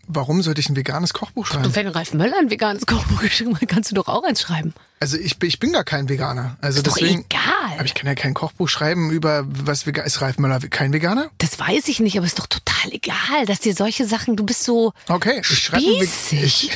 [0.09, 1.77] Warum sollte ich ein veganes Kochbuch Und schreiben?
[1.77, 4.75] wenn Ralf Möller ein veganes Kochbuch geschrieben hat, kannst du doch auch eins schreiben.
[4.99, 6.57] Also ich, bin- ich bin gar kein Veganer.
[6.61, 7.25] Also Ist doch deswegen.
[7.31, 7.73] egal.
[7.77, 10.21] Aber ich kann ja kein Kochbuch schreiben über was vegan ist.
[10.21, 11.31] Ralf Möller kein Veganer?
[11.39, 14.65] Das weiß ich nicht, aber ist doch total egal, dass dir solche Sachen, du bist
[14.65, 16.71] so Okay, ich schreibe ich,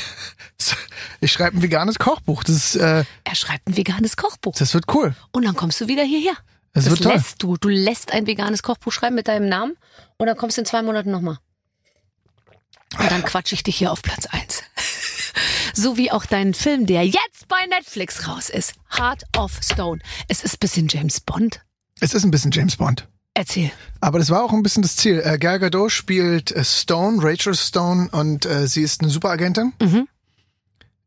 [1.20, 2.44] ich schreibe ein veganes Kochbuch.
[2.44, 4.54] Das ist, äh, Er schreibt ein veganes Kochbuch.
[4.56, 5.14] das wird cool.
[5.32, 6.34] Und dann kommst du wieder hierher.
[6.72, 7.12] Das wird toll.
[7.14, 7.56] lässt du.
[7.56, 9.76] Du lässt ein veganes Kochbuch schreiben mit deinem Namen
[10.18, 11.38] und dann kommst du in zwei Monaten nochmal.
[12.98, 14.62] Und dann quatsch ich dich hier auf Platz eins.
[15.74, 18.72] So wie auch deinen Film, der jetzt bei Netflix raus ist.
[18.96, 20.00] Heart of Stone.
[20.26, 21.60] Es ist ein bisschen James Bond.
[22.00, 23.06] Es ist ein bisschen James Bond.
[23.34, 23.70] Erzähl.
[24.00, 25.20] Aber das war auch ein bisschen das Ziel.
[25.22, 29.74] Äh, Gal Gadot spielt äh, Stone, Rachel Stone, und äh, sie ist eine Superagentin.
[29.82, 30.08] Mhm.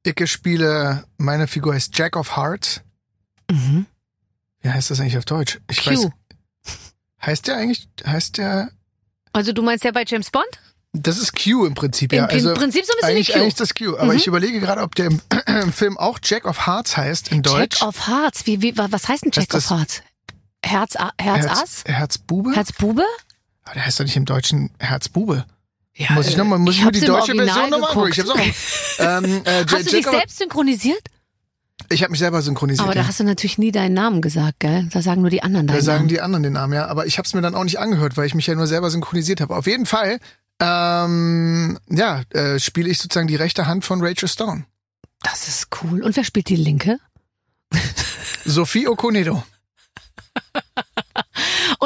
[0.03, 2.81] Ich spiele, meine Figur heißt Jack of Hearts.
[3.51, 3.85] Mhm.
[4.61, 5.59] Wie heißt das eigentlich auf Deutsch?
[5.69, 5.89] Ich Q.
[5.91, 6.07] weiß.
[7.25, 8.69] Heißt der eigentlich, heißt der,
[9.33, 10.45] Also du meinst ja bei James Bond?
[10.93, 12.25] das ist Q im Prinzip, ja.
[12.25, 13.35] Im Also Prinzip so ein bisschen eigentlich, Q.
[13.35, 13.41] Mhm.
[13.41, 13.97] eigentlich das Q.
[13.97, 17.43] Aber ich überlege gerade, ob der im, im Film auch Jack of Hearts heißt in
[17.43, 17.79] Deutsch.
[17.81, 18.47] Jack of Hearts.
[18.47, 20.01] Wie, wie, was heißt denn Jack of Hearts?
[20.65, 21.83] Herz, A- Herz, Ass?
[21.85, 22.53] Herzbube?
[22.55, 23.03] Herzbube?
[23.63, 25.45] Aber der heißt doch nicht im Deutschen Herzbube.
[25.99, 28.11] Ja, muss ich noch mal, muss ich, ich mir die deutsche Version nochmal angucken?
[28.11, 28.39] Ich hab's auch.
[28.99, 31.01] ähm, äh, Hast du dich Jacob- selbst synchronisiert?
[31.89, 32.85] Ich habe mich selber synchronisiert.
[32.85, 33.07] Aber da ja.
[33.07, 34.87] hast du natürlich nie deinen Namen gesagt, gell?
[34.91, 36.07] Da sagen nur die anderen Da deinen sagen Namen.
[36.09, 36.87] die anderen den Namen, ja.
[36.87, 38.89] Aber ich habe es mir dann auch nicht angehört, weil ich mich ja nur selber
[38.91, 39.55] synchronisiert habe.
[39.55, 40.19] Auf jeden Fall,
[40.61, 44.65] ähm, ja, äh, spiele ich sozusagen die rechte Hand von Rachel Stone.
[45.23, 46.01] Das ist cool.
[46.03, 46.97] Und wer spielt die linke?
[48.45, 49.43] Sophie Okonedo.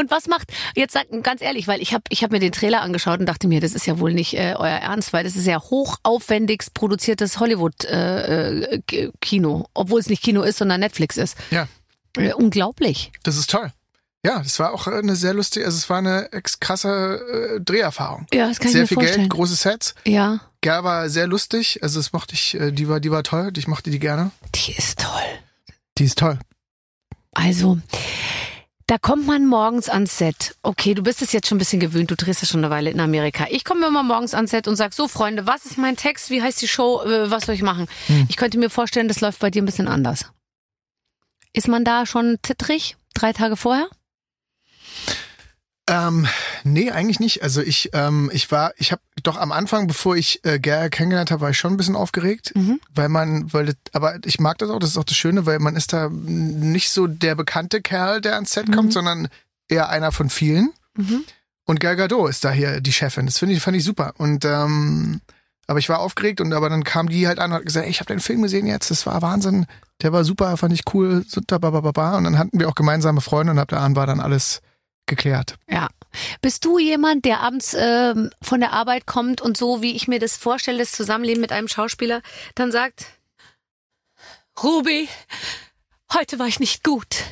[0.03, 2.81] Und was macht, jetzt sag ganz ehrlich, weil ich habe ich hab mir den Trailer
[2.81, 5.47] angeschaut und dachte mir, das ist ja wohl nicht äh, euer Ernst, weil das ist
[5.47, 11.37] ja hochaufwendigst produziertes Hollywood-Kino, äh, Kino, obwohl es nicht Kino ist, sondern Netflix ist.
[11.51, 11.67] Ja,
[12.17, 13.11] Äh, unglaublich.
[13.23, 13.71] das ist toll.
[14.25, 18.25] Ja, das war auch eine sehr lustige, also es war eine ex krasse äh, Dreherfahrung.
[18.33, 19.29] Ja, das kann sehr ich viel mir vorstellen.
[19.29, 19.95] Geld, große Sets.
[20.05, 23.51] Ja, Ger war sehr lustig, also das mochte ich, äh, die war, die war toll,
[23.57, 24.31] ich mochte die gerne.
[24.55, 25.09] die ist toll.
[25.97, 26.39] Die ist toll.
[27.33, 27.79] Also,
[28.87, 30.55] da kommt man morgens ans Set.
[30.61, 32.89] Okay, du bist es jetzt schon ein bisschen gewöhnt, du drehst ja schon eine Weile
[32.89, 33.47] in Amerika.
[33.49, 36.29] Ich komme immer morgens ans Set und sag so, Freunde, was ist mein Text?
[36.29, 37.01] Wie heißt die Show?
[37.03, 37.87] Äh, Was soll ich machen?
[38.27, 40.25] Ich könnte mir vorstellen, das läuft bei dir ein bisschen anders.
[41.53, 42.97] Ist man da schon zittrig?
[43.13, 43.87] Drei Tage vorher?
[45.87, 46.27] Ähm,
[46.63, 47.43] nee, eigentlich nicht.
[47.43, 51.31] Also ich, ähm, ich war, ich habe doch am Anfang, bevor ich äh, Ger kennengelernt
[51.31, 52.79] habe, war ich schon ein bisschen aufgeregt, Mhm.
[52.93, 55.59] weil man, weil das, aber ich mag das auch, das ist auch das Schöne, weil
[55.59, 59.27] man ist da nicht so der bekannte Kerl, der ans Set kommt, sondern
[59.67, 60.71] eher einer von vielen.
[60.95, 61.23] Mhm.
[61.65, 63.25] Und Gal Gadot ist da hier die Chefin.
[63.25, 64.13] Das finde ich, fand ich super.
[64.17, 65.21] Und ähm,
[65.65, 67.89] aber ich war aufgeregt und aber dann kam die halt an und hat gesagt, ey,
[67.91, 69.65] ich habe den Film gesehen jetzt, das war Wahnsinn,
[70.01, 71.51] der war super, fand ich cool, und
[72.25, 74.61] dann hatten wir auch gemeinsame Freunde und ab da an war dann alles
[75.05, 75.55] geklärt.
[75.69, 75.87] Ja.
[76.41, 80.19] Bist du jemand, der abends ähm, von der Arbeit kommt und so, wie ich mir
[80.19, 82.21] das vorstelle, das Zusammenleben mit einem Schauspieler,
[82.55, 83.05] dann sagt,
[84.61, 85.09] Ruby,
[86.13, 87.23] heute war ich nicht gut.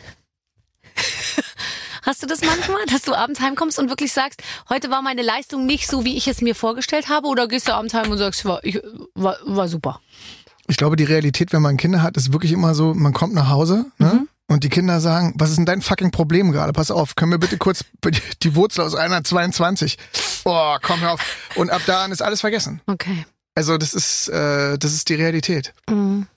[2.03, 5.67] Hast du das manchmal, dass du abends heimkommst und wirklich sagst, heute war meine Leistung
[5.67, 7.27] nicht so, wie ich es mir vorgestellt habe?
[7.27, 8.81] Oder gehst du abends heim und sagst, war, ich,
[9.13, 10.01] war, war super?
[10.67, 13.49] Ich glaube, die Realität, wenn man Kinder hat, ist wirklich immer so, man kommt nach
[13.49, 14.25] Hause ne?
[14.51, 16.73] Und die Kinder sagen, was ist denn dein fucking Problem gerade?
[16.73, 17.85] Pass auf, können wir bitte kurz
[18.43, 19.97] die Wurzel aus einer 22?
[20.43, 21.49] Oh, komm hör auf.
[21.55, 22.81] Und ab da an ist alles vergessen.
[22.85, 23.25] Okay.
[23.55, 25.73] Also das ist, äh, das ist die Realität.
[25.89, 26.27] Mhm.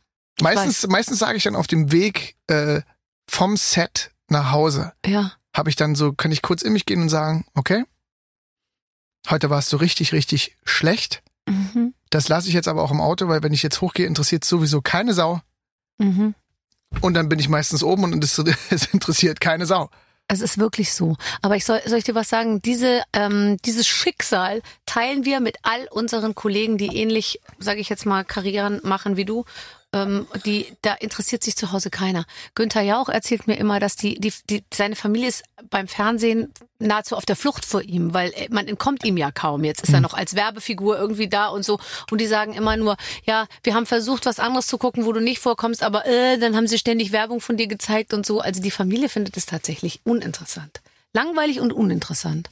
[0.40, 2.80] Meistens, meistens sage ich dann auf dem Weg äh,
[3.28, 5.32] vom Set nach Hause, Ja.
[5.56, 7.84] habe ich dann so, kann ich kurz in mich gehen und sagen, okay,
[9.30, 11.22] heute war es so richtig, richtig schlecht.
[11.48, 11.94] Mhm.
[12.10, 14.80] Das lasse ich jetzt aber auch im Auto, weil wenn ich jetzt hochgehe, interessiert sowieso
[14.82, 15.40] keine Sau.
[15.98, 16.34] Mhm.
[17.00, 18.38] Und dann bin ich meistens oben und es,
[18.70, 19.90] es interessiert keine Sau.
[20.26, 21.16] Es ist wirklich so.
[21.42, 22.62] Aber ich soll, soll ich dir was sagen?
[22.62, 28.06] Diese, ähm, dieses Schicksal teilen wir mit all unseren Kollegen, die ähnlich, sage ich jetzt
[28.06, 29.44] mal, Karrieren machen wie du.
[29.94, 32.24] Ähm, die, da interessiert sich zu Hause keiner.
[32.56, 37.16] Günther Jauch erzählt mir immer, dass die, die, die, seine Familie ist beim Fernsehen nahezu
[37.16, 39.62] auf der Flucht vor ihm, weil äh, man entkommt ihm ja kaum.
[39.62, 41.78] Jetzt ist er noch als Werbefigur irgendwie da und so.
[42.10, 45.20] Und die sagen immer nur, ja, wir haben versucht, was anderes zu gucken, wo du
[45.20, 48.40] nicht vorkommst, aber äh, dann haben sie ständig Werbung von dir gezeigt und so.
[48.40, 50.80] Also die Familie findet es tatsächlich uninteressant.
[51.14, 52.50] Langweilig und uninteressant.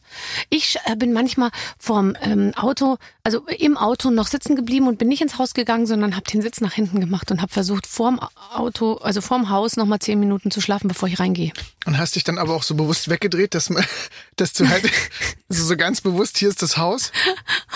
[0.48, 5.08] Ich äh, bin manchmal vorm ähm, Auto, also im Auto noch sitzen geblieben und bin
[5.08, 8.20] nicht ins Haus gegangen, sondern habe den Sitz nach hinten gemacht und habe versucht, vorm
[8.54, 11.52] Auto, also vorm Haus noch mal zehn Minuten zu schlafen, bevor ich reingehe.
[11.86, 13.84] Und hast dich dann aber auch so bewusst weggedreht, dass, man-
[14.36, 14.84] dass du halt
[15.48, 17.10] so, so ganz bewusst, hier ist das Haus.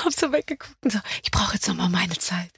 [0.04, 2.50] Hab so weggeguckt und so, ich brauche jetzt noch mal meine Zeit.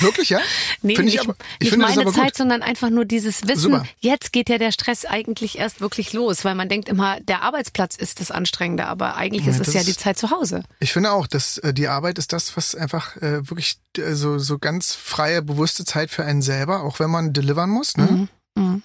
[0.00, 0.40] Wirklich, ja?
[0.82, 2.36] Nee, Finde ich nicht, aber, ich nicht meine Zeit, gut.
[2.36, 3.84] sondern einfach nur dieses Wissen, Super.
[4.00, 7.94] jetzt geht ja der Stress eigentlich erst wirklich los, weil man denkt immer, der Arbeitsplatz
[7.96, 10.64] ist das Anstrengende, aber eigentlich ist Ja, es das ja ist- die Zeit zu Hause.
[10.80, 14.38] Ich finde auch, dass äh, die Arbeit ist das, was einfach äh, wirklich äh, so,
[14.38, 17.96] so ganz freie, bewusste Zeit für einen selber, auch wenn man delivern muss.
[17.96, 18.28] Ne?
[18.56, 18.82] Mhm.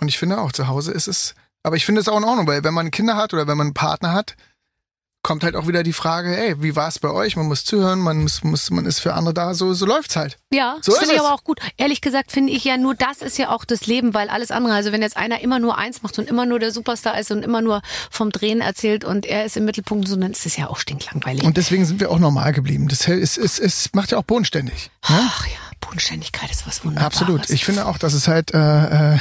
[0.00, 2.46] Und ich finde auch, zu Hause ist es, aber ich finde es auch in Ordnung,
[2.46, 4.36] weil wenn man Kinder hat oder wenn man einen Partner hat,
[5.22, 7.36] kommt halt auch wieder die Frage, ey, wie war es bei euch?
[7.36, 10.38] Man muss zuhören, man muss, muss, man ist für andere da, so, so läuft's halt.
[10.52, 11.60] Ja, So das ist finde ich aber auch gut.
[11.76, 14.74] Ehrlich gesagt finde ich ja nur, das ist ja auch das Leben, weil alles andere,
[14.74, 17.42] also wenn jetzt einer immer nur eins macht und immer nur der Superstar ist und
[17.42, 20.68] immer nur vom Drehen erzählt und er ist im Mittelpunkt, so, dann ist es ja
[20.68, 21.42] auch stinklangweilig.
[21.44, 22.88] Und deswegen sind wir auch normal geblieben.
[22.88, 24.90] Das es, es, es macht ja auch bodenständig.
[25.08, 25.18] Ne?
[25.20, 27.20] Ach ja, Bodenständigkeit ist was Wunderbares.
[27.20, 27.50] Absolut.
[27.50, 29.18] Ich finde auch, dass es halt, äh, äh,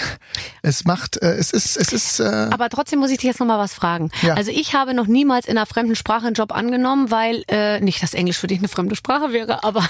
[0.62, 3.48] es macht, äh, es ist, es ist, äh, Aber trotzdem muss ich dich jetzt noch
[3.48, 4.12] mal was fragen.
[4.22, 4.34] Ja.
[4.34, 8.02] Also ich habe noch niemals in einer fremden Sprache einen Job angenommen, weil äh, nicht,
[8.04, 9.88] dass Englisch für dich eine fremde Sprache wäre, aber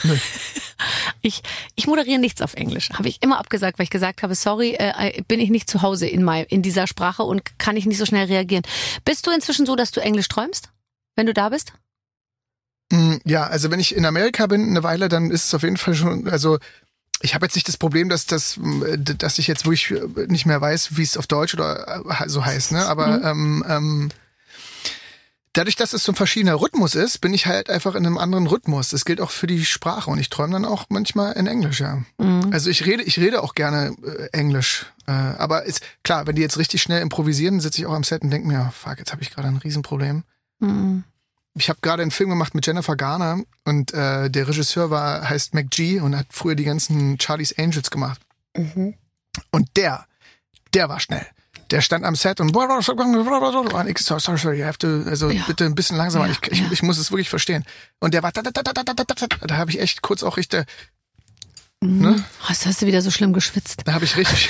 [1.22, 1.42] ich,
[1.76, 2.90] ich moderiere nichts auf Englisch.
[2.92, 6.08] Habe ich immer abgesagt, weil ich gesagt habe, sorry, äh, bin ich nicht zu Hause
[6.08, 8.64] in, mein, in dieser Sprache und kann ich nicht so schnell reagieren.
[9.06, 10.70] Bist du inzwischen so, dass du Englisch träumst,
[11.16, 11.74] wenn du da bist?
[12.92, 15.78] Mm, Ja, also wenn ich in Amerika bin eine Weile, dann ist es auf jeden
[15.78, 16.58] Fall schon, also
[17.22, 18.60] ich habe jetzt nicht das Problem, dass das,
[19.18, 19.92] dass ich jetzt wirklich
[20.28, 22.86] nicht mehr weiß, wie es auf Deutsch oder äh, so heißt, ne?
[22.86, 24.10] Aber ähm, ähm,
[25.58, 28.48] dadurch, dass es so ein verschiedener Rhythmus ist, bin ich halt einfach in einem anderen
[28.48, 28.90] Rhythmus.
[28.90, 32.04] Das gilt auch für die Sprache und ich träume dann auch manchmal in Englisch, ja.
[32.20, 32.50] Mhm.
[32.52, 34.86] Also ich rede, ich rede auch gerne äh, Englisch.
[35.08, 38.22] Äh, aber ist klar, wenn die jetzt richtig schnell improvisieren, sitze ich auch am Set
[38.22, 40.24] und denke mir, fuck, jetzt habe ich gerade ein Riesenproblem.
[40.60, 41.04] Mhm.
[41.56, 45.56] Ich habe gerade einen Film gemacht mit Jennifer Garner und äh, der Regisseur war heißt
[45.56, 48.22] McG und hat früher die ganzen Charlie's Angels gemacht.
[48.56, 48.94] Mhm.
[49.52, 50.06] Und der,
[50.76, 51.26] der war schnell.
[51.72, 55.44] Der stand am Set und und ich so, sorry, sorry, you have to, also Ja.
[55.48, 56.28] bitte ein bisschen langsamer.
[56.28, 56.66] Ja, ich, ich, ja.
[56.72, 57.66] ich muss es wirklich verstehen.
[58.00, 60.24] Und der war da, da, da, da, da, da, da, da, habe ich echt kurz
[60.24, 60.66] auch richtig,
[61.82, 62.24] ne?
[62.42, 63.82] Hast, hast du wieder so schlimm geschwitzt?
[63.86, 64.50] Da habe ich richtig,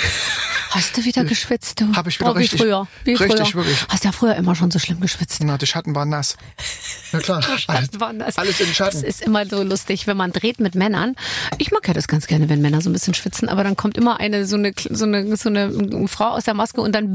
[0.70, 1.94] Hast du wieder geschwitzt, du?
[1.94, 2.86] Hab ich wieder oh, wie richtig- früher.
[3.04, 3.64] Wie richtig, früher.
[3.64, 3.86] wirklich.
[3.88, 5.42] Hast ja früher immer schon so schlimm geschwitzt.
[5.42, 6.36] na, die Schatten waren nass.
[7.12, 8.36] Na klar, alles, Waren das.
[8.38, 9.02] alles in Das Schatten.
[9.02, 11.14] ist immer so lustig, wenn man dreht mit Männern.
[11.58, 13.96] Ich mag ja das ganz gerne, wenn Männer so ein bisschen schwitzen, aber dann kommt
[13.96, 17.14] immer eine so eine so eine so eine Frau aus der Maske und dann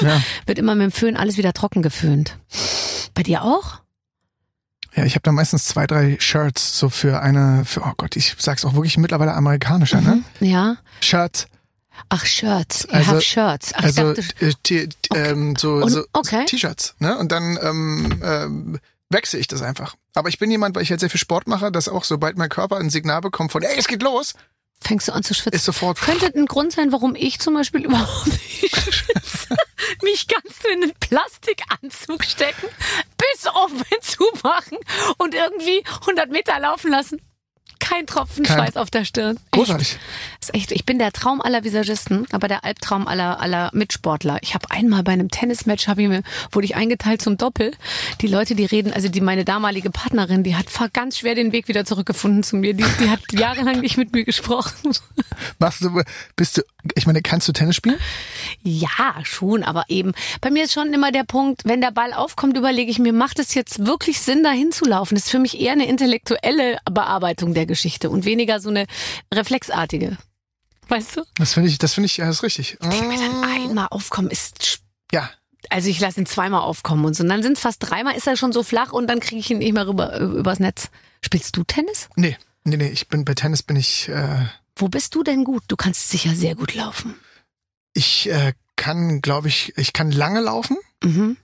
[0.00, 0.22] Ja.
[0.46, 2.38] wird immer mit dem Föhn alles wieder trocken geföhnt.
[3.14, 3.80] Bei dir auch?
[4.96, 8.34] Ja, ich habe da meistens zwei, drei Shirts so für eine, für, oh Gott, ich
[8.38, 10.24] sag's auch wirklich mittlerweile amerikanischer, ne?
[10.40, 10.76] Ja.
[11.00, 11.46] Shirts.
[12.08, 12.84] Ach, Shirts.
[12.90, 13.72] You Also- have Shirts.
[13.74, 16.44] Ach, also ich dachte, äh, t- ähm, so, so, okay.
[16.46, 17.16] T-Shirts, ne?
[17.18, 18.80] Und dann ähm, ähm,
[19.10, 19.94] wechsle ich das einfach.
[20.14, 22.48] Aber ich bin jemand, weil ich halt sehr viel Sport mache, dass auch sobald mein
[22.48, 24.34] Körper ein Signal bekommt von, ey, es geht los,
[24.80, 25.54] fängst du an zu schwitzen.
[25.56, 26.00] ist sofort.
[26.00, 29.56] Könnte ein Grund sein, warum ich zum Beispiel überhaupt nicht schwitze.
[30.02, 32.66] Mich ganz in einen Plastikanzug stecken,
[33.18, 34.78] bis oben zumachen
[35.18, 37.20] und irgendwie 100 Meter laufen lassen.
[37.90, 39.36] Kein Tropfen Kein- Schweiß auf der Stirn.
[39.36, 39.50] Echt.
[39.50, 39.98] Großartig.
[40.40, 44.38] Ist echt, ich bin der Traum aller Visagisten, aber der Albtraum aller, aller Mitsportler.
[44.42, 46.22] Ich habe einmal bei einem Tennismatch, hab ich mir,
[46.52, 47.72] wurde ich eingeteilt zum Doppel.
[48.20, 51.66] Die Leute, die reden, also die meine damalige Partnerin, die hat ganz schwer den Weg
[51.66, 52.74] wieder zurückgefunden zu mir.
[52.74, 54.92] Die, die hat jahrelang nicht mit mir gesprochen.
[55.58, 56.00] Machst du,
[56.36, 56.62] bist du,
[56.94, 57.98] ich meine, kannst du Tennis spielen?
[58.62, 62.56] Ja, schon, aber eben, bei mir ist schon immer der Punkt, wenn der Ball aufkommt,
[62.56, 65.16] überlege ich mir, macht es jetzt wirklich Sinn, da hinzulaufen?
[65.16, 67.79] Das ist für mich eher eine intellektuelle Bearbeitung der Geschichte
[68.10, 68.86] und weniger so eine
[69.32, 70.16] reflexartige.
[70.88, 71.22] Weißt du?
[71.36, 72.76] Das finde ich, das finde ich, das ist richtig.
[72.80, 74.80] Wenn mir dann einmal aufkommen, ist
[75.12, 75.30] Ja,
[75.68, 77.22] also ich lasse ihn zweimal aufkommen und so.
[77.22, 79.50] Und dann sind es fast dreimal, ist er schon so flach und dann kriege ich
[79.50, 80.90] ihn nicht mehr rüber äh, übers Netz.
[81.24, 82.08] Spielst du Tennis?
[82.16, 85.62] nee, nee, nee, ich bin, bei Tennis bin ich, äh, Wo bist du denn gut?
[85.68, 87.14] Du kannst sicher sehr gut laufen.
[87.92, 90.78] ich äh, kann, glaube ich, ich kann lange laufen.
[91.04, 91.36] Mhm.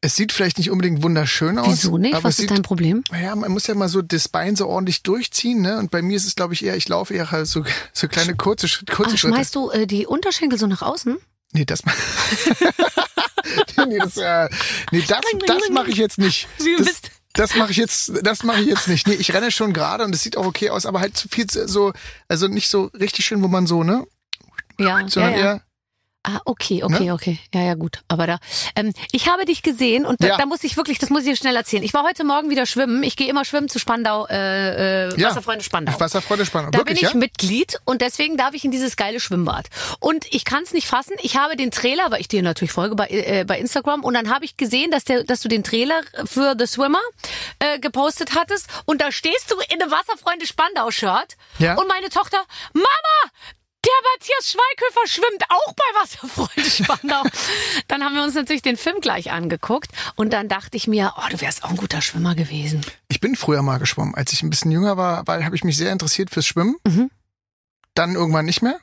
[0.00, 1.66] Es sieht vielleicht nicht unbedingt wunderschön aus.
[1.68, 2.14] Wieso nicht?
[2.14, 3.02] Aber Was ist sieht, dein Problem?
[3.10, 5.78] Naja, man muss ja mal so das Bein so ordentlich durchziehen, ne?
[5.78, 8.36] Und bei mir ist es, glaube ich, eher, ich laufe eher halt so, so kleine
[8.36, 9.34] kurze, kurze Ah, Schritte.
[9.34, 11.16] schmeißt du äh, die Unterschenkel so nach außen?
[11.52, 11.80] Nee, das
[13.88, 14.48] nee, das, äh,
[14.92, 16.46] nee, das, das mache ich jetzt nicht.
[17.34, 19.06] Das, das mache ich jetzt, das mache ich jetzt nicht.
[19.06, 21.46] Nee, ich renne schon gerade und es sieht auch okay aus, aber halt zu viel
[21.46, 21.92] zu- so,
[22.26, 24.04] also nicht so richtig schön, wo man so, ne?
[24.78, 25.38] Ja, ja, Sondern ja.
[25.38, 25.62] eher,
[26.24, 27.12] Ah, okay, okay, Ne?
[27.14, 27.38] okay.
[27.54, 28.00] Ja, ja, gut.
[28.08, 28.38] Aber da,
[28.74, 30.36] ähm, ich habe dich gesehen und da, Ja.
[30.36, 31.82] da muss ich wirklich, das muss ich dir schnell erzählen.
[31.84, 33.02] Ich war heute Morgen wieder schwimmen.
[33.04, 35.28] Ich gehe immer schwimmen zu Spandau, äh, äh, Ja.
[35.28, 35.98] Wasserfreunde Spandau.
[35.98, 36.74] Wasserfreude spannend.
[36.74, 37.18] Da Wirklich, bin ich ja?
[37.18, 39.68] Mitglied und deswegen darf ich in dieses geile Schwimmbad.
[40.00, 41.14] Und ich kann es nicht fassen.
[41.22, 44.28] Ich habe den Trailer, weil ich dir natürlich folge bei, äh, bei Instagram, und dann
[44.28, 47.00] habe ich gesehen, dass, der, dass du den Trailer für The Swimmer
[47.60, 48.66] äh, gepostet hattest.
[48.86, 51.36] Und da stehst du in einem Wasserfreunde Spandau-Shirt.
[51.58, 51.74] Ja.
[51.76, 52.38] Und meine Tochter,
[52.74, 53.32] Mama!
[53.88, 57.22] Der Matthias Schweighöfer schwimmt auch bei Wasserfreunde Spandau.
[57.88, 61.22] dann haben wir uns natürlich den Film gleich angeguckt und dann dachte ich mir, oh,
[61.30, 62.82] du wärst auch ein guter Schwimmer gewesen.
[63.08, 64.14] Ich bin früher mal geschwommen.
[64.14, 66.76] Als ich ein bisschen jünger war, war habe ich mich sehr interessiert fürs Schwimmen.
[66.86, 67.10] Mhm.
[67.94, 68.78] Dann irgendwann nicht mehr.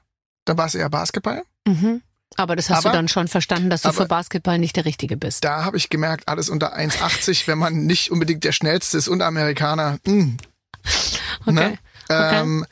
[0.46, 1.44] Dann war es eher Basketball.
[1.68, 2.02] Mhm.
[2.38, 4.86] Aber das hast Aber- du dann schon verstanden, dass du aber- für Basketball nicht der
[4.86, 5.44] Richtige bist.
[5.44, 9.22] Da habe ich gemerkt, alles unter 1,80, wenn man nicht unbedingt der Schnellste ist und
[9.22, 10.00] Amerikaner.
[10.06, 10.38] Mh,
[11.46, 11.52] Okay.
[11.54, 11.78] Ne?
[12.10, 12.42] Okay.
[12.42, 12.66] Ähm,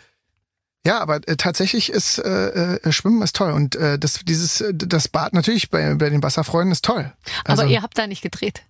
[0.85, 4.73] ja, aber äh, tatsächlich ist äh, äh, Schwimmen ist toll und äh, das dieses äh,
[4.73, 7.11] das Bad natürlich bei, bei den Wasserfreunden ist toll.
[7.45, 8.63] Also, Aber ihr habt da nicht gedreht.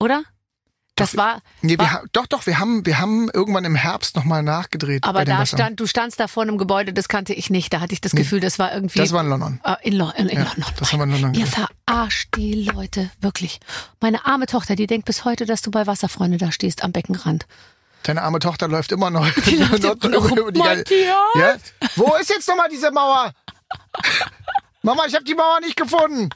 [0.00, 0.22] Oder?
[0.96, 3.76] Das Doch, war, nee, wir war- ha doch doch wir haben wir haben irgendwann im
[3.76, 5.56] Herbst noch mal nachgedreht aber da Wasser.
[5.56, 7.72] stand, du standst da vor einem Gebäude, das kannte ich nicht.
[7.72, 8.98] Da hatte ich das Gefühl, das war irgendwie.
[8.98, 9.60] das war in London.
[9.62, 10.64] äh, in, Lo in, in Ja, London.
[10.76, 13.60] das haben wir in London Ihr verarscht die Leute, wirklich.
[14.00, 17.46] Meine arme Tochter, die denkt bis heute, dass du bei Wasserfreunde da stehst am Beckenrand.
[18.02, 20.50] Deine arme Tochter läuft immer noch, läuft immer noch rum.
[20.54, 21.16] Matthias!
[21.34, 21.56] Ja?
[21.96, 23.32] Wo ist jetzt noch mal diese Mauer?
[24.82, 26.30] Mama, ich habe die Mauer nicht gefunden.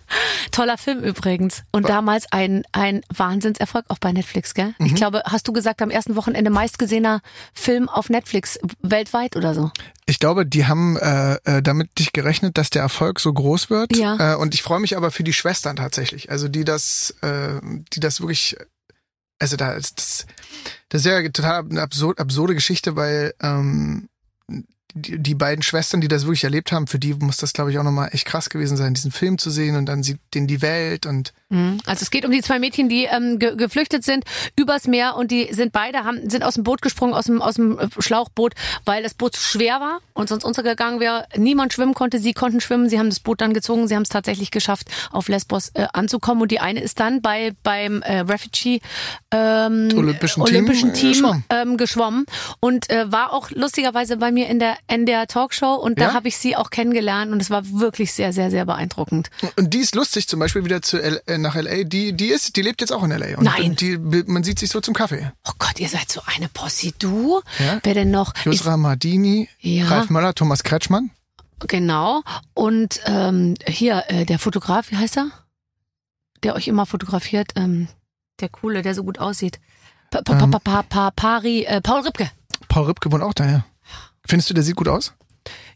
[0.50, 1.62] Toller Film übrigens.
[1.70, 4.74] Und damals ein, ein Wahnsinnserfolg auch bei Netflix, gell?
[4.78, 4.86] Mhm.
[4.86, 7.20] Ich glaube, hast du gesagt, am ersten Wochenende meistgesehener
[7.54, 9.70] Film auf Netflix weltweit oder so?
[10.06, 13.96] Ich glaube, die haben äh, äh, damit nicht gerechnet, dass der Erfolg so groß wird.
[13.96, 14.34] Ja.
[14.34, 16.30] Äh, und ich freue mich aber für die Schwestern tatsächlich.
[16.30, 17.60] Also die das, äh,
[17.92, 18.56] die das wirklich,
[19.43, 20.26] also da ist das,
[20.88, 24.09] das ist ja total eine absurd, absurde Geschichte, weil ähm,
[24.95, 27.78] die, die beiden Schwestern, die das wirklich erlebt haben, für die muss das, glaube ich,
[27.78, 30.62] auch nochmal echt krass gewesen sein, diesen Film zu sehen und dann sieht den die
[30.62, 31.78] Welt und Mhm.
[31.84, 34.24] Also es geht um die zwei Mädchen, die ähm, ge geflüchtet sind
[34.57, 37.57] übers Meer und die sind beide haben sind aus dem Boot gesprungen, aus dem aus
[37.57, 38.55] dem äh, Schlauchboot,
[38.86, 41.26] weil das Boot zu schwer war und sonst untergegangen wäre.
[41.36, 44.09] Niemand schwimmen konnte, sie konnten schwimmen, sie haben das Boot dann gezogen, sie haben es
[44.09, 48.80] tatsächlich geschafft, auf Lesbos äh, anzukommen und die eine ist dann bei beim äh, Refugee
[49.30, 51.45] ähm, Olympischen Team, Olympischen äh, Team geschwommen.
[51.51, 52.26] ähm, geschwommen
[52.61, 56.14] und äh, war auch lustigerweise bei mir in der in der Talkshow und da Ja?
[56.14, 59.30] habe ich sie auch kennengelernt und es war wirklich sehr sehr sehr beeindruckend.
[59.57, 61.85] Und die ist lustig, zum Beispiel wieder zu L äh, nach LA.
[61.85, 63.39] Die, die ist, die lebt jetzt auch in LA.
[63.39, 63.76] Und Nein.
[63.76, 65.33] Die, man sieht sich so zum Kaffee.
[65.49, 66.93] Oh Gott, ihr seid so eine Posse.
[66.99, 67.41] Du?
[67.59, 67.78] Ja.
[67.83, 68.35] Wer denn noch?
[68.35, 69.87] Ist, Yusra Mardini, Ja.
[69.87, 71.11] Ralf Möller, Thomas Kretschmann.
[71.68, 72.22] genau.
[72.55, 75.30] Und ähm, hier, äh, der Fotograf, wie heißt er?
[76.43, 77.53] Der euch immer fotografiert.
[77.57, 77.89] Ähm,
[78.41, 79.61] der Coole, der so gut aussieht.
[80.11, 82.28] Pa pa pa pa pa pa Pari, äh, Paul Ripke.
[82.68, 83.64] Paul Ripke wohnt auch da, ja.
[84.26, 85.12] Findest du, der sieht gut aus?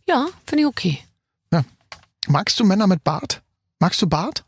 [0.07, 1.01] Ja, finde ich okay.
[2.28, 3.40] Magst du Männer mit Bart?
[3.78, 4.42] Magst du Bart?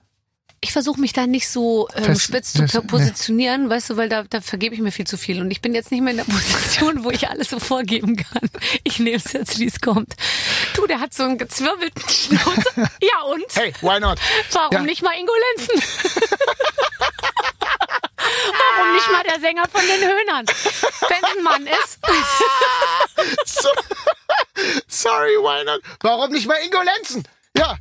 [0.61, 2.87] Ich versuche mich da nicht so ähm, Fest- spitz zu fest- po- nee.
[2.89, 5.41] positionieren, weißt du, weil da, da vergebe ich mir viel zu viel.
[5.41, 8.51] Und ich bin jetzt nicht mehr in der Position, wo ich alles so vorgeben kann.
[8.83, 10.17] Ich nehme es jetzt, wie es kommt.
[10.75, 12.65] Du, der hat so einen gezwirbelten Schnauze.
[13.01, 13.45] Ja, und?
[13.55, 14.19] Hey, why not?
[14.51, 14.83] Warum Ja.
[14.83, 15.81] nicht mal Ingo Lenzen?
[18.53, 20.47] Warum nicht mal der Sänger von den Höhnern?
[20.47, 21.99] Wenn es ein Mann ist.
[23.45, 23.69] So,
[24.87, 25.81] sorry, why not?
[26.01, 27.27] Warum nicht mal Ingo Lenzen?
[27.57, 27.77] Ja.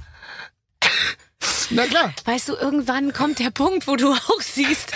[1.69, 2.13] Na klar.
[2.25, 4.93] Weißt du, irgendwann kommt der Punkt, wo du auch siehst,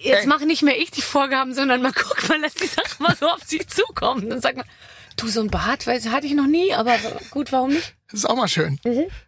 [0.00, 3.16] jetzt mache nicht mehr ich die Vorgaben, sondern mal guck, man lässt die Sache mal
[3.16, 4.30] so auf sich zukommen.
[4.30, 4.66] Dann sagt man,
[5.22, 6.96] du, so ein Bart, weiß, hatte ich noch nie, aber
[7.30, 7.94] gut, warum nicht?
[8.10, 8.78] Das ist auch mal schön.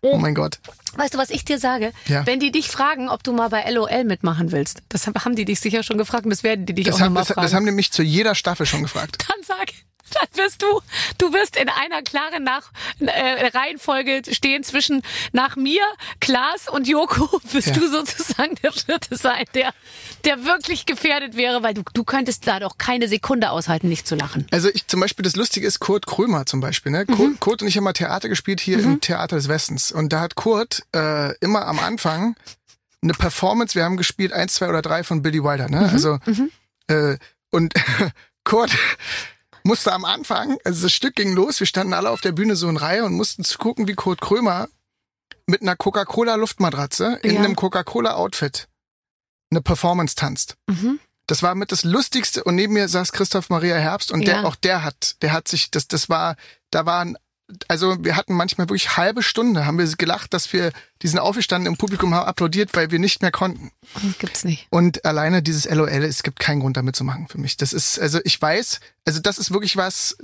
[0.01, 0.59] Oh mein Gott.
[0.97, 1.93] Weißt du, was ich dir sage?
[2.09, 2.27] Ja.
[2.27, 5.61] Wenn die dich fragen, ob du mal bei LOL mitmachen willst, das haben die dich
[5.61, 7.43] sicher schon gefragt und das werden die dich Das auch haben, nochmal das, fragen.
[7.47, 9.25] das haben die mich zu jeder Staffel schon gefragt.
[9.29, 9.69] dann sag,
[10.13, 10.67] dann wirst du,
[11.19, 15.81] du wirst in einer klaren nach, äh, Reihenfolge stehen zwischen nach mir,
[16.21, 17.75] Klaas und Joko, wirst Ja.
[17.75, 19.73] du sozusagen der vierte sein, der,
[20.25, 24.15] der wirklich gefährdet wäre, weil du, du könntest da doch keine Sekunde aushalten, nicht zu
[24.15, 24.47] lachen.
[24.51, 26.93] Also ich zum Beispiel, das Lustige ist Kurt Krömer zum Beispiel.
[26.93, 27.05] Ne?
[27.09, 27.15] Mhm.
[27.15, 29.93] Kurt, Kurt und ich haben mal Theater gespielt hier im Theater des Westens.
[29.93, 32.37] Und da hat Kurt äh, immer am Anfang
[33.03, 35.67] eine Performance, wir haben gespielt eins, zwei oder drei von Billy Wilder.
[35.69, 35.75] Mhm.
[35.75, 35.89] Ne?
[35.91, 36.19] Also
[36.89, 37.17] äh,
[37.51, 37.75] und
[38.45, 38.71] Kurt
[39.65, 42.69] musste am Anfang, also das Stück ging los, wir standen alle auf der Bühne so
[42.69, 44.69] in Reihe und mussten zugucken, wie Kurt Krömer
[45.47, 47.41] mit einer Coca-Cola Luftmatratze in Ja.
[47.41, 48.69] einem Coca-Cola Outfit
[49.53, 50.57] eine Performance tanzt.
[50.69, 50.99] Mhm.
[51.29, 54.35] Das war mit das Lustigste und neben mir saß Christoph Maria Herbst und Ja.
[54.41, 56.37] der auch der hat, der hat sich, das, das war,
[56.71, 57.17] da waren,
[57.69, 60.73] also wir hatten manchmal wirklich halbe Stunde, haben wir gelacht, dass wir
[61.03, 63.71] diesen aufgestanden im Publikum haben applaudiert, weil wir nicht mehr konnten.
[64.19, 64.67] Gibt's nicht.
[64.71, 67.57] Und alleine dieses LOL, es gibt keinen Grund damit zu machen für mich.
[67.57, 70.17] Das ist, also ich weiß, also das ist wirklich was,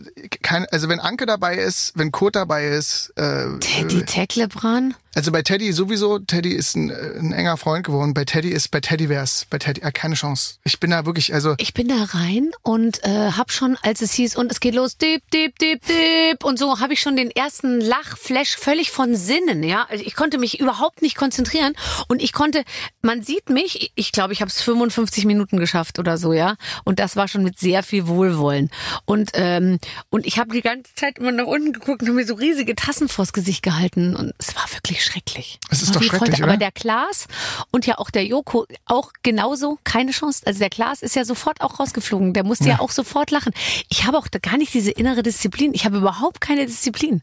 [0.43, 4.95] kein, also wenn Anke dabei ist, wenn Kurt dabei ist, äh, Teddy Teklebran?
[5.19, 8.15] also bei Teddy sowieso, Teddy ist ein, äh, ein enger Freund geworden.
[8.15, 10.59] Bei Teddy ist, bei Teddy wär's, bei Teddy, äh, keine Chance.
[10.63, 14.13] Ich bin da wirklich, also Ich bin da rein und äh, hab schon, als es
[14.13, 17.33] hieß und es geht los, dip, dip, dip, dip und so, habe ich schon den
[17.33, 19.87] ersten Lachflash völlig von Sinnen, ja.
[19.91, 21.73] Also ich konnte mich überhaupt nicht konzentrieren
[22.09, 22.63] und ich konnte,
[23.01, 26.57] man sieht mich, ich glaube, ich habe es 55 Minuten geschafft oder so, ja.
[26.85, 28.71] Und das war schon mit sehr viel Wohlwollen
[29.07, 29.79] und ähm,
[30.11, 32.75] und ich habe die ganze Zeit immer nach unten geguckt und habe mir so riesige
[32.75, 35.59] Tassen vors Gesicht gehalten und es war wirklich schrecklich.
[35.71, 36.43] Es ist doch schrecklich, Folter.
[36.43, 36.59] Aber oder?
[36.59, 37.29] der Klaas
[37.71, 40.43] und ja auch der Joko auch genauso keine Chance.
[40.45, 42.35] Also der Klaas ist ja sofort auch rausgeflogen.
[42.35, 43.55] Der musste ja, auch sofort lachen.
[43.89, 45.73] Ich habe auch gar nicht diese innere Disziplin.
[45.73, 47.23] Ich habe überhaupt keine Disziplin.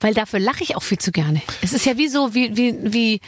[0.00, 1.42] Weil dafür lache ich auch viel zu gerne.
[1.62, 3.20] Es ist ja wie so, wie, wie, wie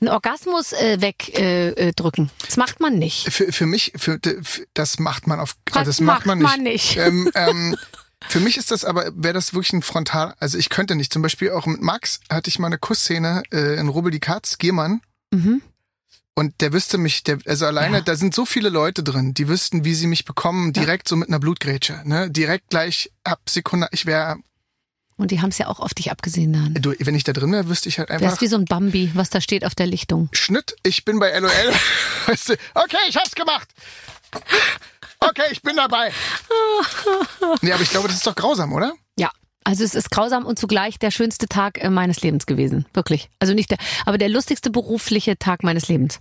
[0.00, 1.76] einen Orgasmus äh, wegdrücken.
[1.88, 2.30] Äh, drücken.
[2.44, 3.32] das macht man nicht.
[3.32, 6.44] für, für mich, für, für, das macht man auf, Das das macht man nicht.
[6.44, 6.96] macht man nicht.
[6.98, 7.76] Ähm, ähm,
[8.28, 11.12] für mich ist das aber, wäre das wirklich ein Frontal, also ich könnte nicht.
[11.12, 14.58] Zum Beispiel auch mit Max hatte ich mal eine Kussszene äh, in Rubbel die Katz,
[14.58, 15.00] Gehmann.
[15.32, 15.62] Mhm.
[16.34, 18.02] Und der wüsste mich, der, also alleine, Ja.
[18.02, 21.28] da sind so viele Leute drin, die wüssten, wie sie mich bekommen, direkt so mit
[21.28, 22.30] einer Blutgrätsche, ne?
[22.30, 24.36] Direkt gleich ab Sekunde, ich wäre,
[25.18, 26.74] Und die haben es ja auch auf dich abgesehen dann.
[26.74, 29.10] du, wenn ich da drin wäre, wüsste ich halt einfach, bist wie so ein Bambi,
[29.14, 30.28] was da steht auf der Lichtung.
[30.32, 31.50] Schnitt, ich bin bei LOL.
[32.26, 33.68] Weißt du, okay, ich hab's gemacht.
[35.20, 36.12] Okay, ich bin dabei.
[37.62, 38.92] Nee, aber ich glaube, das ist doch grausam, oder?
[39.18, 39.30] Ja.
[39.64, 42.86] Also es ist grausam und zugleich der schönste Tag äh, meines Lebens gewesen.
[42.92, 43.30] Wirklich.
[43.38, 46.20] Also nicht der, aber der lustigste berufliche Tag meines Lebens.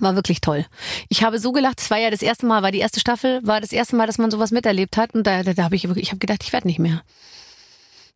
[0.00, 0.66] War wirklich toll.
[1.08, 3.60] Ich habe so gelacht, es war ja das erste Mal, war die erste Staffel, war
[3.60, 5.14] das erste Mal, dass man sowas miterlebt hat.
[5.14, 7.02] Und da, da, da habe ich wirklich, ich habe gedacht, ich werde nicht mehr.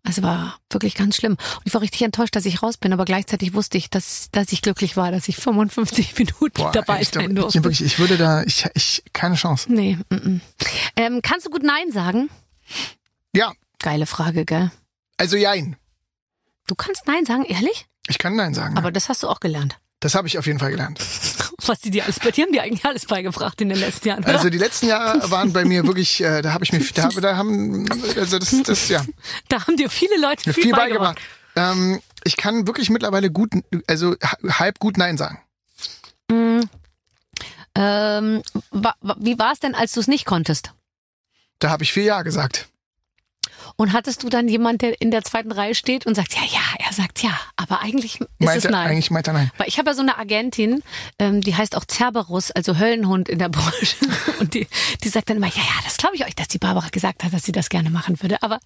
[0.03, 1.33] Also war wirklich ganz schlimm.
[1.33, 4.51] Und ich war richtig enttäuscht, dass ich raus bin, aber gleichzeitig wusste ich, dass, dass
[4.53, 7.65] ich glücklich war, dass ich 55 Minuten dabei ich, sein glaub, ich, durfte.
[7.65, 9.71] wirklich, ich würde da, ich, ich, keine Chance.
[9.71, 10.41] Nee, mm, mm.
[10.97, 12.31] Ähm, kannst du gut Nein sagen?
[13.35, 14.71] Ja, Geile Frage, gell?
[15.17, 15.77] Also jein.
[16.67, 17.87] Du kannst Nein sagen, ehrlich?
[18.09, 18.77] Ich kann Nein sagen.
[18.77, 19.79] Aber das hast du auch gelernt.
[20.01, 20.99] Das habe ich auf jeden Fall gelernt.
[21.67, 24.25] Was die dir alles bei dir haben die eigentlich alles beigebracht in den letzten Jahren.
[24.25, 27.37] Also die letzten Jahre waren bei mir wirklich, äh, da habe ich mir, da, da
[27.37, 27.87] haben,
[28.17, 29.05] also das, das, ja,
[29.49, 31.21] da haben dir viele Leute viel, viel beigebracht.
[31.55, 31.77] beigebracht.
[31.77, 33.53] Ähm, ich kann wirklich mittlerweile gut,
[33.87, 34.17] also
[34.49, 35.39] halb gut Nein sagen.
[37.75, 40.73] Ähm, wa, wa, wie war es denn, als du es nicht konntest?
[41.59, 42.70] Da habe ich vier Ja gesagt.
[43.77, 46.87] Und hattest du dann jemand, der in der zweiten Reihe steht und sagt, ja, ja,
[46.87, 48.89] er sagt ja, aber eigentlich ist Meinte, es nein.
[48.89, 49.51] Eigentlich meinte er nein.
[49.57, 50.83] Weil ich habe ja so eine Agentin,
[51.19, 53.97] ähm, die heißt auch Cerberus, also Höllenhund in der Branche.
[54.41, 54.67] Und die,
[55.03, 57.33] die sagt dann immer, ja, ja, das glaube ich euch, dass die Barbara gesagt hat,
[57.33, 58.43] dass sie das gerne machen würde.
[58.43, 58.59] Aber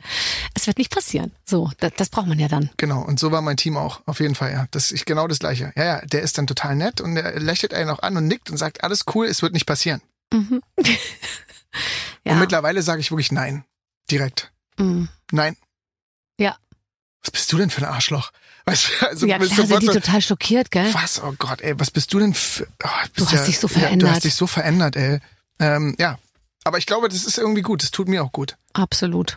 [0.55, 1.33] es wird nicht passieren.
[1.45, 2.71] So, das, das braucht man ja dann.
[2.77, 4.67] Genau, und so war mein Team auch, auf jeden Fall, ja.
[4.71, 5.73] Das ist genau das Gleiche.
[5.77, 8.51] Ja, ja, der ist dann total nett und der lächelt einen auch an und nickt
[8.51, 10.01] und sagt, alles cool, es wird nicht passieren.
[12.25, 12.33] Ja.
[12.33, 13.65] Und mittlerweile sage ich wirklich nein.
[14.11, 14.53] Direkt.
[14.79, 15.05] Mm.
[15.33, 15.57] Nein.
[16.39, 16.57] Ja.
[17.23, 18.31] Was bist du denn für ein Arschloch?
[18.67, 20.93] Weißt du, also ja, bist klar sind die so, total schockiert, gell?
[20.95, 23.75] was, oh Gott, ey, was bist du denn für, oh, Du hast dich so Ja,
[23.75, 24.11] du verändert.
[24.11, 25.21] hast dich so verändert, ey.
[25.61, 26.19] Ähm, ja.
[26.67, 27.83] Aber ich glaube, das ist irgendwie gut.
[27.83, 28.57] Das tut mir auch gut.
[28.73, 29.37] Absolut.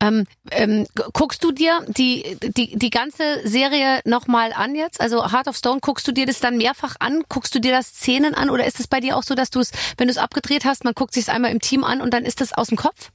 [0.00, 4.98] Ähm, ähm, g- guckst du dir die, die, die ganze Serie nochmal an jetzt?
[4.98, 7.24] Also Heart of Stone, guckst du dir das dann mehrfach an?
[7.28, 8.48] Guckst du dir das Szenen an?
[8.48, 10.82] Oder ist es bei dir auch so, dass du es, wenn du es abgedreht hast,
[10.84, 13.10] man guckt sich einmal im Team an und dann ist das aus dem Kopf?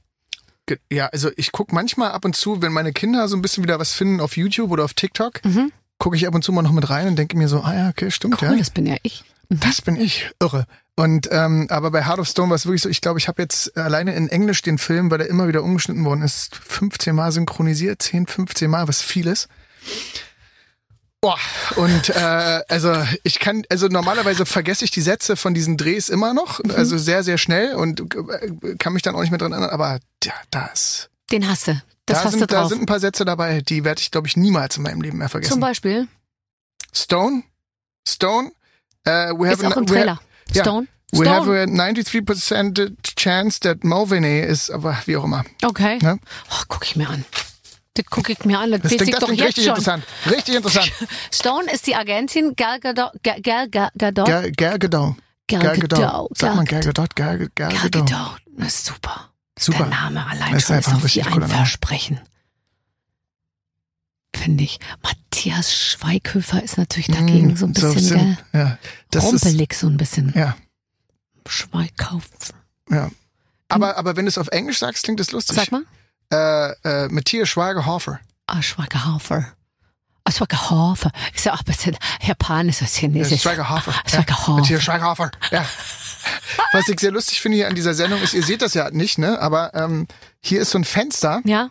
[0.92, 3.78] Ja, also ich guck manchmal ab und zu, wenn meine Kinder so ein bisschen wieder
[3.78, 5.72] was finden auf YouTube oder auf TikTok, Mhm.
[5.98, 7.88] gucke ich ab und zu mal noch mit rein und denke mir so, ah ja,
[7.88, 8.56] okay, stimmt, Cool, ja.
[8.56, 9.24] das bin ja ich.
[9.50, 10.66] Das bin ich, irre.
[10.94, 13.40] Und ähm, aber bei Heart of Stone war es wirklich so, ich glaube, ich habe
[13.40, 17.30] jetzt alleine in Englisch den Film, weil der immer wieder umgeschnitten worden ist, 15 Mal
[17.32, 19.48] synchronisiert, 10, 15 Mal, was vieles.
[21.20, 21.38] Boah,
[21.76, 22.94] und äh, also
[23.24, 26.70] ich kann, also normalerweise vergesse ich die Sätze von diesen Drehs immer noch, Mhm.
[26.70, 29.98] also sehr, sehr schnell und äh, kann mich dann auch nicht mehr dran erinnern, aber
[30.22, 31.72] ja, da ist, Den hast du.
[32.06, 32.68] Das da, hast sind, du da drauf.
[32.68, 35.28] sind ein paar Sätze dabei, die werde ich, glaube ich, niemals in meinem Leben mehr
[35.28, 35.52] vergessen.
[35.52, 36.06] Zum Beispiel.
[36.92, 37.42] Stone,
[38.06, 38.52] Stone,
[39.06, 40.20] uh, we Ist have auch im we ha- Trailer.
[40.52, 40.62] ja.
[40.62, 40.86] Stone.
[41.12, 41.62] We have Stone.
[41.62, 45.44] a 93% chance that Mulvaney is, aber wie auch immer.
[45.64, 45.98] Okay.
[46.00, 46.16] Ja.
[46.50, 47.24] Oh, guck ich mir an.
[47.98, 48.70] Das gucke ich mir an.
[48.70, 49.70] Das, Das klingt, das doch klingt richtig schon.
[49.70, 50.04] interessant.
[50.30, 50.92] Richtig interessant.
[51.34, 53.12] Stone ist die Agentin Gal Gadot.
[53.22, 54.26] Gal, Gadot.
[54.26, 55.16] Gal, Gal Gadot.
[55.46, 55.88] Gal Gadot.
[55.98, 56.30] Gadot.
[56.36, 58.10] Sag mal Gal Gadot, Gal, Gal Gal Gadot.
[58.56, 59.30] Das ist super.
[59.58, 59.78] Super.
[59.84, 61.48] Der Name allein Das ist schon ist einfach wie richtig ein.
[61.48, 62.20] Versprechen.
[64.34, 64.78] Finde ich.
[65.02, 68.60] Matthias Schweighöfer ist natürlich dagegen so ein bisschen, bisschen, gell?
[68.60, 68.78] ja.
[69.10, 70.32] Das ist, Rumpelig so ein bisschen.
[70.36, 70.56] ja,
[71.46, 72.54] Schweighöfer.
[72.90, 73.10] ja.
[73.70, 75.56] Aber, aber wenn du es auf Englisch sagst, klingt das lustig.
[75.56, 75.82] Sag mal.
[76.32, 78.20] Äh, äh, Matthias Schweigerhofer.
[78.46, 79.52] Ah, Schweighöfer.
[80.24, 81.10] Ah, Schweighöfer.
[81.34, 83.42] Ist ja auch ein bisschen japanisch als Chinesisch.
[83.42, 83.92] Schweigerhofer.
[83.92, 84.52] Ah, Schweighöfer.
[84.52, 85.30] Matthias Schweigerhofer.
[85.50, 85.64] Ja.
[86.72, 89.18] Was ich sehr lustig finde hier an dieser Sendung ist, ihr seht das ja nicht,
[89.18, 89.40] ne?
[89.40, 90.06] Aber ähm,
[90.40, 91.40] hier ist so ein Fenster.
[91.44, 91.70] Ja?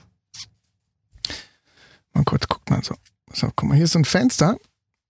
[2.14, 2.95] Mal kurz, guck mal so.
[3.34, 4.58] So, guck mal, hier ist so ein Fenster.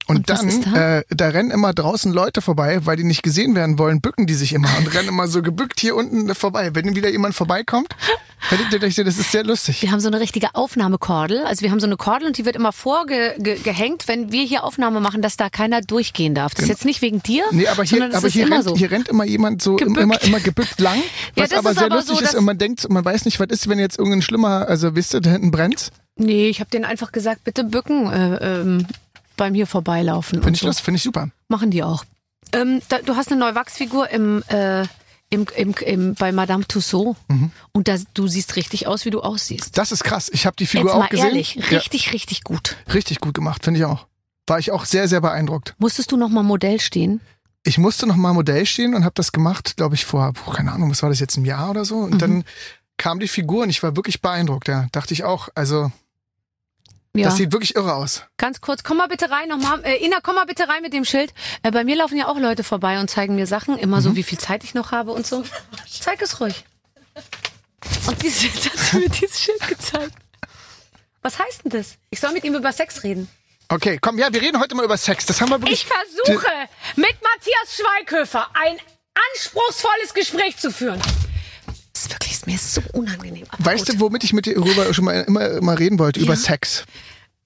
[0.08, 0.98] Und, Und dann, da?
[1.00, 4.36] Äh, da rennen immer draußen Leute vorbei, weil die nicht gesehen werden wollen, bücken die
[4.36, 6.72] sich immer und rennen immer so gebückt hier unten vorbei.
[6.74, 7.94] Wenn wieder jemand vorbeikommt,
[8.40, 9.82] verlinkt ihr euch, das ist sehr lustig.
[9.82, 11.44] Wir haben so eine richtige Aufnahmekordel.
[11.46, 15.02] Also wir haben so eine Kordel und die wird immer vorgehängt, wenn wir hier Aufnahme
[15.02, 16.54] machen, dass da keiner durchgehen darf.
[16.54, 18.78] Das ist jetzt nicht wegen dir, Nee, aber hier, aber hier, rennt, so.
[18.78, 20.00] hier rennt immer jemand so Gebückt.
[20.00, 20.98] immer, immer gebückt lang,
[21.36, 23.26] Ja, was das aber ist sehr aber lustig so, ist und man denkt, man weiß
[23.26, 25.92] nicht, was ist, wenn jetzt irgendein schlimmer, also wisst ihr, da hinten brennt.
[26.16, 28.88] Nee, ich habe denen einfach gesagt, bitte bücken äh, ähm,
[29.38, 30.42] beim hier vorbeilaufen.
[30.42, 30.68] Finde ich so.
[30.68, 31.30] lustig, finde ich super.
[31.48, 32.04] Machen die auch.
[32.54, 34.84] Ähm, da, du hast eine neue Wachsfigur im, äh,
[35.30, 37.52] im, im, im, bei Madame Tussauds Mhm.
[37.74, 39.78] und da, du siehst richtig aus, wie du aussiehst.
[39.78, 40.30] Das ist krass.
[40.34, 41.28] Ich habe die Figur Jetzt auch mal gesehen.
[41.28, 42.76] ehrlich, Ja, richtig, richtig gut.
[42.94, 44.08] richtig gut gemacht, finde ich auch.
[44.48, 45.76] War ich auch sehr, sehr beeindruckt.
[45.78, 47.22] Musstest du noch mal Modell stehen?
[47.64, 50.72] ich musste noch mal Modell stehen und habe das gemacht, glaube ich, vor, puh, keine
[50.72, 51.96] Ahnung, was war das jetzt, ein Jahr oder so.
[51.98, 52.18] Und Mhm.
[52.20, 52.44] dann
[52.96, 54.70] kam die Figur und ich war wirklich beeindruckt.
[54.70, 55.50] Ja, dachte ich auch.
[55.54, 55.92] Also,
[57.20, 57.30] Ja.
[57.30, 58.24] das sieht wirklich irre aus.
[58.38, 59.84] Ganz kurz, komm mal bitte rein nochmal.
[59.86, 61.34] Äh, Ina, komm mal bitte rein mit dem Schild.
[61.64, 64.02] Äh, bei mir laufen ja auch Leute vorbei und zeigen mir Sachen, immer Mhm.
[64.02, 65.44] so, wie viel Zeit ich noch habe und so.
[65.90, 66.64] Zeig es ruhig.
[68.08, 70.14] Und dieses hat sie mir dieses Schild gezeigt.
[71.22, 71.96] Was heißt denn das?
[72.10, 73.28] Ich soll mit ihm über Sex reden.
[73.70, 75.26] Okay, komm, ja, wir reden heute mal über Sex.
[75.26, 75.82] Das haben wir wirklich.
[75.84, 76.48] Ich versuche,
[76.96, 78.78] mit Matthias Schweighöfer ein
[79.34, 81.02] anspruchsvolles Gespräch zu führen.
[81.94, 83.46] Das ist wirklich ist mir so unangenehm.
[83.58, 83.96] Weißt gut.
[83.96, 86.20] du, womit ich mit dir rüber schon mal immer, immer reden wollte?
[86.22, 86.40] Über Ja.
[86.40, 86.86] Sex.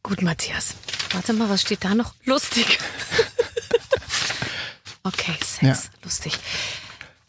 [0.03, 0.75] Gut, Matthias.
[1.11, 2.13] Warte mal, was steht da noch?
[2.25, 2.79] Lustig.
[5.03, 5.61] okay, Sex.
[5.61, 5.77] Ja.
[6.03, 6.39] Lustig.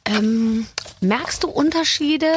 [0.04, 0.66] Ähm,
[1.00, 2.32] merkst du Unterschiede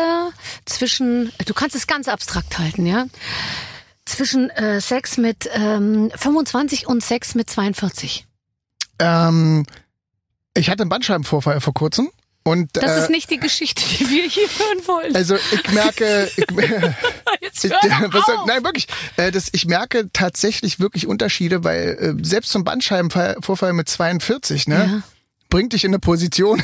[0.65, 3.05] zwischen, du kannst es ganz abstrakt halten, ja?
[4.05, 8.25] Zwischen äh, Sex mit ähm, 25 und Sex mit 42.
[8.99, 9.65] Ähm,
[10.53, 12.11] ich hatte einen Bandscheibenvorfall vor kurzem
[12.47, 15.15] Und Das äh, ist nicht die Geschichte, die wir hier hören wollen.
[15.15, 16.45] also ich merke, ich,
[17.41, 18.45] Jetzt ich, hör doch was auf.
[18.45, 18.87] nein wirklich,
[19.17, 24.75] äh, das, ich merke tatsächlich wirklich Unterschiede, weil äh, selbst ein Bandscheibenvorfall mit 42, ne,
[24.75, 25.03] Ja.
[25.49, 26.61] Bringt dich in eine Position,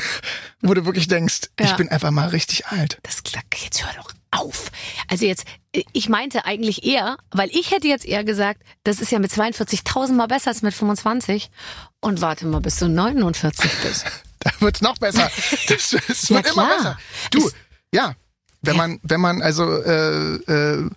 [0.60, 1.76] wo du wirklich denkst, ich Ja.
[1.76, 2.98] bin einfach mal richtig alt.
[3.02, 4.70] Das klang, jetzt hör doch auf.
[5.08, 5.44] Also jetzt,
[5.92, 10.12] ich meinte eigentlich eher, weil ich hätte jetzt eher gesagt, das ist ja mit 42.000
[10.14, 11.50] mal besser als mit 25.
[12.00, 14.06] Und warte mal, bis du 49 bist.
[14.44, 15.30] Da wird's noch besser.
[15.68, 16.76] Das, es Ja, wird immer klar.
[16.76, 16.98] besser.
[17.30, 17.54] Du, Es-
[17.94, 18.16] ja,
[18.62, 18.78] wenn Ja.
[18.78, 20.90] man, wenn man also, äh, äh,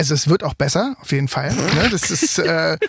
[0.00, 1.52] also es wird auch besser, auf jeden Fall.
[1.54, 1.88] Ne?
[1.90, 2.76] Das ist, äh,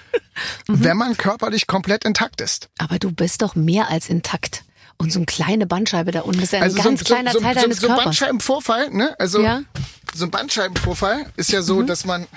[0.68, 0.84] Mhm.
[0.84, 2.68] wenn man körperlich komplett intakt ist.
[2.78, 4.64] Aber du bist doch mehr als intakt.
[4.98, 7.40] Und so eine kleine Bandscheibe da unten ist ja ein Also ganz so, kleiner so,
[7.40, 8.04] Teil so, deines so ein Körpers.
[8.06, 9.16] Bandscheibenvorfall, ne?
[9.20, 9.60] Also Ja.
[9.60, 9.66] Mhm.
[10.14, 12.28] so ein Bandscheibenvorfall ist ja so, dass man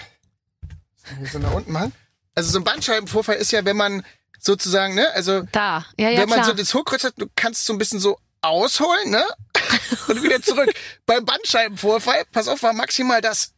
[1.32, 1.92] so nach unten machen.
[2.36, 4.04] Also so ein Bandscheibenvorfall ist ja, wenn man
[4.38, 5.08] sozusagen, ne?
[5.14, 6.50] Also Da, ja, ja, wenn man klar.
[6.50, 9.24] so das Hochkreuz hat, du kannst so ein bisschen so ausholen, ne?
[10.08, 10.72] Und wieder zurück.
[11.06, 13.54] Beim Bandscheibenvorfall, pass auf, war maximal das.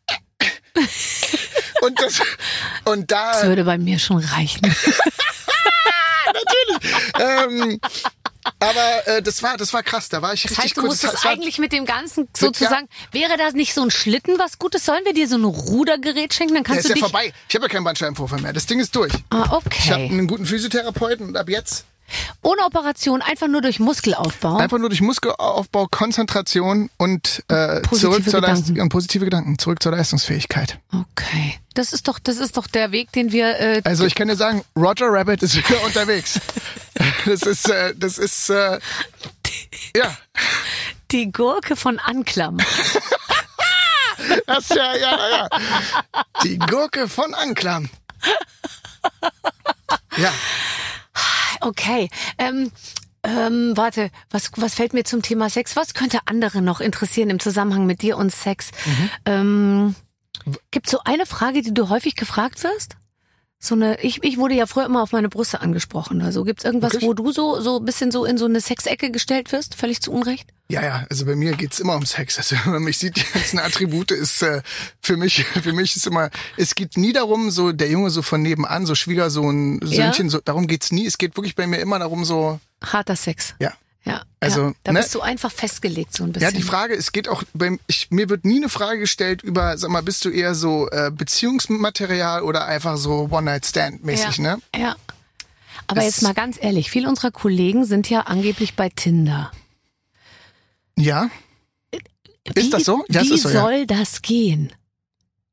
[1.82, 2.20] Und das,
[2.84, 4.60] und das da, würde bei mir schon reichen.
[7.18, 7.80] ähm,
[8.58, 10.08] aber äh, das war, das war krass.
[10.10, 10.90] Da war ich Das richtig heißt, du kurz.
[10.92, 14.84] musstest das eigentlich mit dem Ganzen sozusagen, wäre das nicht so ein Schlitten was Gutes?
[14.84, 16.54] Sollen wir dir so ein Rudergerät schenken?
[16.54, 17.02] Dann kannst ist du ja dich...
[17.02, 17.32] vorbei.
[17.48, 18.52] Ich habe ja keinen Bandscheibenvorfall mehr.
[18.52, 19.12] Das Ding ist durch.
[19.30, 20.08] Ah, Ich habe okay.
[20.10, 21.86] einen guten Physiotherapeuten und ab jetzt
[22.42, 24.56] Ohne Operation, einfach nur durch Muskelaufbau.
[24.56, 28.56] einfach nur durch Muskelaufbau, Konzentration und äh, Positive zurück zur Gedanken.
[28.60, 30.78] Leistung und positive Gedanken, zurück zur Leistungsfähigkeit.
[30.92, 31.58] Okay.
[31.74, 33.58] Das ist doch, das ist doch der Weg, den wir.
[33.60, 36.40] Äh, Also ich kann dir sagen, Roger Rabbit ist wieder unterwegs.
[37.26, 38.78] Das ist, äh, das ist, äh,
[39.96, 40.16] ja,
[41.10, 42.58] die Gurke von Anklam.
[44.46, 45.48] das ja, ja, ja.
[46.44, 47.88] Die Gurke von Anklam.
[50.16, 50.32] Ja,
[51.60, 52.08] Okay.
[52.38, 52.70] Ähm,
[53.22, 55.76] ähm, warte, was, was fällt mir zum Thema Sex?
[55.76, 58.70] Was könnte andere noch interessieren im Zusammenhang mit dir und Sex?
[59.26, 59.94] Ähm,
[60.70, 62.96] Gibt so eine Frage, die du häufig gefragt wirst?
[63.62, 66.22] So eine, ich, ich wurde ja früher immer auf meine Brüste angesprochen.
[66.22, 67.08] Also gibt's irgendwas, Wirklich?
[67.08, 70.12] wo du so so ein bisschen so in so eine Sexecke gestellt wirst, völlig zu
[70.12, 70.48] Unrecht?
[70.70, 71.04] ja, ja.
[71.10, 72.38] Also bei mir geht's immer um Sex.
[72.38, 74.62] Also wenn man mich sieht, die ganzen Attribute ist äh,
[75.02, 78.40] für mich, für mich ist immer, es geht nie darum, so der Junge so von
[78.40, 81.06] nebenan, so Schwiegersohn, Söhnchen, so darum geht's nie.
[81.06, 83.54] Es geht wirklich bei mir immer darum, so, Harter Sex.
[83.58, 83.72] ja.
[84.04, 84.22] Ja.
[84.40, 84.72] Also, ja.
[84.84, 85.00] da ne?
[85.00, 86.50] bist du einfach festgelegt so ein bisschen.
[86.50, 89.76] Ja, die Frage, es geht auch beim, ich, mir wird nie eine Frage gestellt über,
[89.76, 94.42] sag mal, bist du eher so äh, Beziehungsmaterial oder einfach so One-Night-Stand-mäßig, ja.
[94.56, 94.62] ne?
[94.74, 94.96] Ja.
[95.86, 99.50] Aber Es- jetzt mal ganz ehrlich, viele unserer Kollegen sind ja angeblich bei Tinder.
[100.96, 101.30] Ja.
[101.92, 103.04] Wie, Ist das so?
[103.08, 103.60] Ja, wie ist so, ja.
[103.60, 104.72] soll das gehen?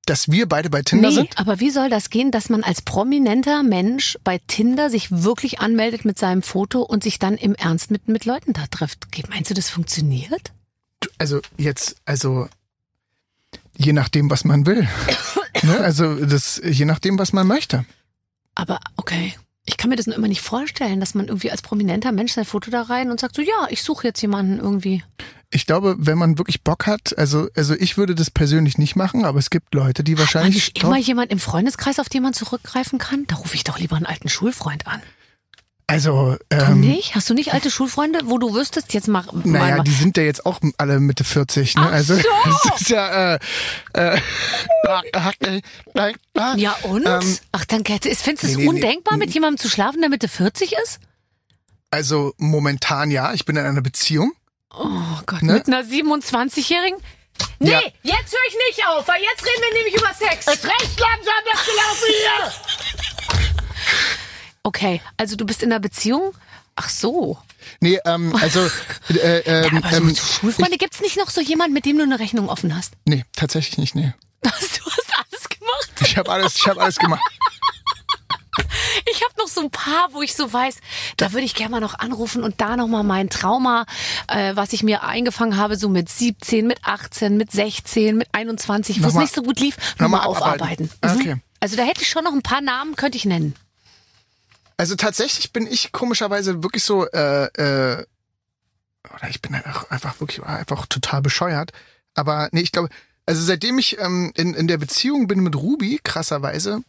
[0.07, 1.37] Dass wir beide bei Tinder nee, sind?
[1.37, 6.05] aber wie soll das gehen, dass man als prominenter Mensch bei Tinder sich wirklich anmeldet
[6.05, 9.07] mit seinem Foto und sich dann im Ernst mit, mit Leuten da trifft?
[9.29, 10.53] Meinst du, das funktioniert?
[11.17, 12.47] Also jetzt, also
[13.75, 14.87] je nachdem, was man will.
[15.63, 15.77] ne?
[15.79, 17.85] Also das, je nachdem, was man möchte.
[18.55, 19.35] Aber okay.
[19.65, 22.45] Ich kann mir das nur immer nicht vorstellen, dass man irgendwie als prominenter Mensch sein
[22.45, 25.03] Foto da rein und sagt so, ja, ich suche jetzt jemanden irgendwie.
[25.49, 29.23] Ich glaube, wenn man wirklich Bock hat, also, also ich würde das persönlich nicht machen,
[29.23, 32.23] aber es gibt Leute, die Hat man wahrscheinlich nicht immer jemand im Freundeskreis, auf den
[32.23, 33.25] man zurückgreifen kann?
[33.27, 35.01] Da rufe ich doch lieber einen alten Schulfreund an.
[35.87, 37.15] also Du ähm, nicht?
[37.15, 40.23] Hast du nicht alte Schulfreunde, wo du wüsstest, jetzt mach Naja, mal, die sind ja
[40.23, 41.81] jetzt auch alle Mitte 40, ne?
[41.81, 42.21] Ach also so.
[42.69, 43.39] das ist ja äh,
[43.93, 44.19] äh,
[46.57, 47.05] Ja und?
[47.05, 47.65] Ähm, Ach,
[48.05, 49.25] ist- findest du es nee, undenkbar, nee.
[49.25, 50.99] mit jemandem zu schlafen, der Mitte 40 ist?
[51.89, 54.33] Also momentan ja, ich bin in einer Beziehung.
[54.73, 55.53] Oh Gott, Ne?
[55.53, 56.99] mit einer 27-Jährigen?
[57.59, 57.79] Nee, Ja.
[58.03, 60.47] jetzt höre ich nicht auf, weil jetzt reden wir nämlich über Sex.
[60.47, 62.53] reicht langsam das Gelaufen hier!
[64.63, 66.33] Okay, also du bist in einer Beziehung?
[66.75, 67.37] Ach so.
[67.79, 68.69] Nee, ähm, also
[69.09, 72.03] äh, ähm, Aber so, ähm, so Schulfreunde, gibt's nicht noch so jemanden, mit dem du
[72.03, 72.93] eine Rechnung offen hast?
[73.05, 74.13] nee, tatsächlich nicht, nee.
[74.43, 74.81] Du hast
[75.15, 75.91] alles gemacht.
[76.01, 77.21] Ich habe alles, ich habe alles gemacht.
[79.47, 80.75] Noch so ein paar, wo ich so weiß,
[81.15, 83.85] da würde ich gerne mal noch anrufen und da noch mal mein Trauma,
[84.27, 88.97] äh, was ich mir eingefangen habe, so mit 17, mit 18, mit 16, mit 21,
[88.97, 90.89] wo es Nochmal- nicht so gut lief, nochmal nochmal aufarbeiten.
[91.01, 91.11] Mhm.
[91.11, 91.35] Okay.
[91.61, 93.55] Also da hätte ich schon noch ein paar Namen, könnte ich nennen.
[94.75, 98.05] Also tatsächlich bin ich komischerweise wirklich so, äh, äh,
[99.15, 101.71] oder ich bin einfach, einfach wirklich einfach total bescheuert.
[102.15, 102.89] Aber nee, ich glaube,
[103.27, 106.81] also seitdem ich ähm, in, in der Beziehung bin mit Ruby, krasserweise,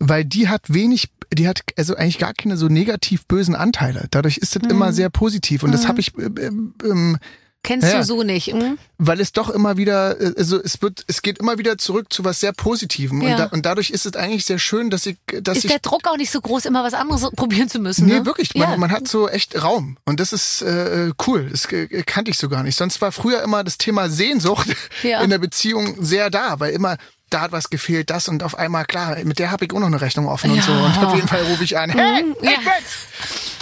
[0.00, 4.08] weil die hat wenig, die hat also eigentlich gar keine so negativ bösen Anteile.
[4.10, 5.62] Dadurch ist das immer sehr positiv.
[5.62, 6.50] Und das habe ich, äh,
[6.84, 7.18] ähm,
[7.62, 7.98] kennst Ja.
[7.98, 8.48] du so nicht.
[8.48, 8.78] Hm?
[9.04, 12.24] weil es doch immer wieder, äh, also es wird, es geht immer wieder zurück zu
[12.24, 13.30] was sehr Positivem Ja.
[13.32, 15.80] und, da, und dadurch ist es eigentlich sehr schön, dass ich, dass Ist ich der
[15.80, 18.06] Druck auch nicht so groß, immer was anderes probieren zu müssen?
[18.06, 18.26] Nee, ne?
[18.26, 18.54] wirklich.
[18.54, 18.76] Man, Ja.
[18.76, 19.96] man hat so echt Raum.
[20.04, 21.48] Und das ist äh, cool.
[21.50, 22.76] Das äh, kannte ich so gar nicht.
[22.76, 24.68] Sonst war früher immer das Thema Sehnsucht
[25.02, 26.96] in der Beziehung sehr da, weil immer
[27.30, 29.86] da hat was gefehlt, das und auf einmal, klar, mit der habe ich auch noch
[29.86, 30.70] eine Rechnung offen und so.
[30.70, 32.50] Und auf jeden Fall rufe ich an, hey, ja.
[32.50, 33.61] ich bin's!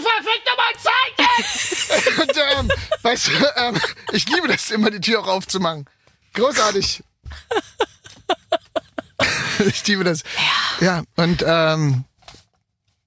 [0.00, 2.20] Verfickt nochmal Zeit jetzt?
[2.20, 2.70] und ähm,
[3.02, 3.80] weißt du, ähm,
[4.12, 5.86] ich liebe das, immer die Tür auch aufzumachen.
[6.34, 7.02] Großartig.
[9.66, 10.22] ich liebe das.
[10.80, 12.04] Ja, und ähm,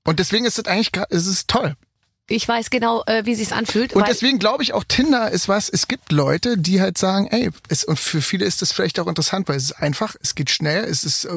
[0.06, 1.76] und deswegen ist es eigentlich, gra- es ist toll.
[2.30, 3.94] Ich weiß genau, äh, wie sich's anfühlt.
[3.94, 7.50] Und deswegen glaube ich auch, Tinder ist was, es gibt Leute, die halt sagen, ey,
[7.68, 10.50] es, und für viele ist das vielleicht auch interessant, weil es ist einfach, es geht
[10.50, 11.32] schnell, es ist, äh,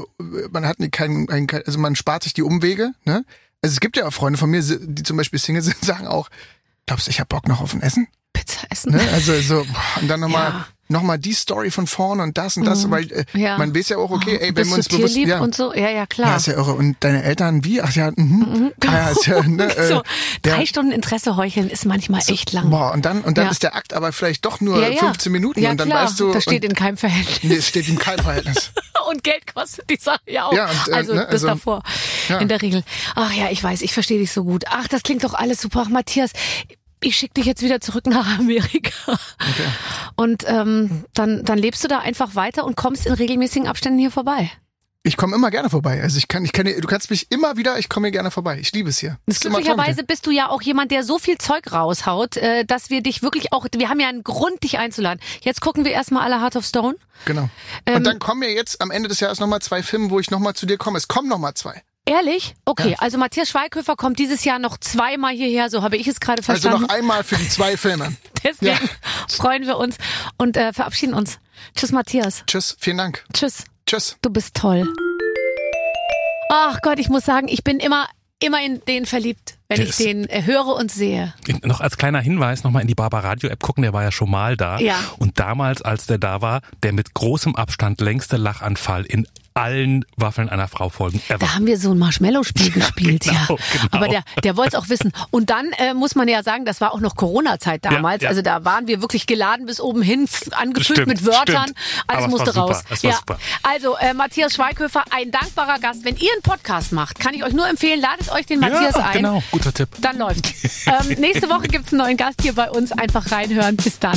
[0.50, 3.24] man hat keinen, keinen, also man spart sich die Umwege, ne?
[3.62, 6.28] Also es gibt ja auch Freunde von mir, die zum Beispiel Single sind, sagen auch,
[6.86, 8.08] glaubst du, ich hab Bock noch auf ein Essen?
[8.36, 8.92] Pizza essen.
[8.92, 9.00] Ne?
[9.12, 9.66] Also so,
[10.00, 10.66] und dann nochmal Ja.
[10.88, 13.56] noch mal die Story von vorne und das und das, weil äh, Ja.
[13.58, 15.72] man weiß ja auch, okay, ey, wenn wir uns bewusst, ja, und so?
[15.74, 16.30] Ja, ja, klar.
[16.30, 16.74] ja, ist ja irre.
[16.74, 17.80] Und deine Eltern wie?
[17.80, 18.72] Ach ja, mhm.
[18.86, 20.02] Ah, ja, ist ja, ne, äh, so,
[20.42, 20.66] drei ja.
[20.66, 22.70] Stunden Interesse heucheln ist manchmal echt lang.
[22.70, 24.98] Boah, und dann, und dann ist der Akt aber vielleicht doch nur ja, ja.
[24.98, 26.04] 15 Minuten ja, und dann klar.
[26.04, 26.32] weißt du.
[26.32, 27.38] das steht und, in keinem Verhältnis.
[27.42, 28.70] nee, es steht in keinem Verhältnis.
[29.08, 30.52] Und Geld kostet die Sache ja auch.
[30.52, 31.82] Ja, und, äh, also ne, das also, davor.
[32.28, 32.38] ja.
[32.38, 32.82] In der Regel.
[33.14, 34.64] Ach ja, ich weiß, ich verstehe dich so gut.
[34.68, 35.84] Ach, das klingt doch alles super.
[35.86, 36.32] Ach, Matthias,
[37.06, 39.18] ich schicke dich jetzt wieder zurück nach Amerika.
[40.16, 44.10] Und ähm, dann, dann lebst du da einfach weiter und kommst in regelmäßigen Abständen hier
[44.10, 44.50] vorbei.
[45.04, 46.02] Ich komme immer gerne vorbei.
[46.02, 48.58] Also ich kann, ich kann, du kannst mich immer wieder, ich komme hier gerne vorbei.
[48.60, 49.18] Ich liebe es hier.
[49.26, 53.02] Mit Glücklicherweise bist du ja auch jemand, der so viel Zeug raushaut, äh, dass wir
[53.02, 55.20] dich wirklich auch, wir haben ja einen Grund, dich einzuladen.
[55.42, 56.96] Jetzt gucken wir erstmal alle Heart of Stone.
[57.24, 57.48] Genau.
[57.86, 60.32] Ähm, und dann kommen ja jetzt am Ende des Jahres nochmal zwei Filme, wo ich
[60.32, 60.98] nochmal zu dir komme.
[60.98, 61.82] Es kommen nochmal zwei.
[62.08, 62.54] Ehrlich?
[62.64, 62.98] Okay, Ja.
[63.00, 66.52] also Matthias Schweighöfer kommt dieses Jahr noch zweimal hierher, so habe ich es gerade Also
[66.52, 66.82] verstanden.
[66.82, 68.16] noch einmal für die zwei Filme.
[68.44, 68.78] Deswegen Ja.
[69.28, 69.96] freuen wir uns
[70.38, 71.38] und äh, verabschieden uns.
[71.74, 72.44] Tschüss, Matthias.
[72.46, 73.24] Tschüss, vielen Dank.
[73.32, 73.64] Tschüss.
[73.86, 74.16] Tschüss.
[74.22, 74.86] Du bist toll.
[76.50, 78.08] Ach Gott, ich muss sagen, ich bin immer,
[78.40, 81.34] immer in den verliebt, wenn Der ich den äh, höre und sehe.
[81.64, 84.30] Noch als kleiner Hinweis nochmal in die Barbar Radio App gucken, der war ja schon
[84.30, 84.78] mal da.
[84.78, 84.96] Ja.
[85.18, 89.26] Und damals, als der da war, der mit großem Abstand längste Lachanfall in
[89.56, 91.38] allen Waffeln einer Frau folgen ever.
[91.38, 93.32] Da haben wir so ein Marshmallow-Spiel gespielt, ja.
[93.32, 93.86] genau, genau.
[93.90, 95.12] Aber der, der wollte es auch wissen.
[95.30, 98.22] Und dann äh, muss man ja sagen, das war auch noch Corona-Zeit damals.
[98.22, 98.30] Ja, ja.
[98.30, 101.62] Also da waren wir wirklich geladen bis oben hin, angefüllt Stimmt, mit Wörtern.
[101.62, 101.78] stimmt.
[102.06, 102.82] Alles Aber es musste raus.
[102.90, 103.12] es ja.
[103.12, 103.38] super.
[103.62, 106.04] Also äh, Matthias Schweighöfer, ein dankbarer Gast.
[106.04, 109.06] Wenn ihr einen Podcast macht, kann ich euch nur empfehlen, ladet euch den Matthias ja,
[109.06, 109.12] ein.
[109.18, 109.88] genau, guter Tipp.
[110.00, 110.46] Dann läuft.
[110.86, 112.92] ähm, nächste Woche gibt's einen neuen Gast hier bei uns.
[112.92, 113.76] Einfach reinhören.
[113.76, 114.16] Bis dann.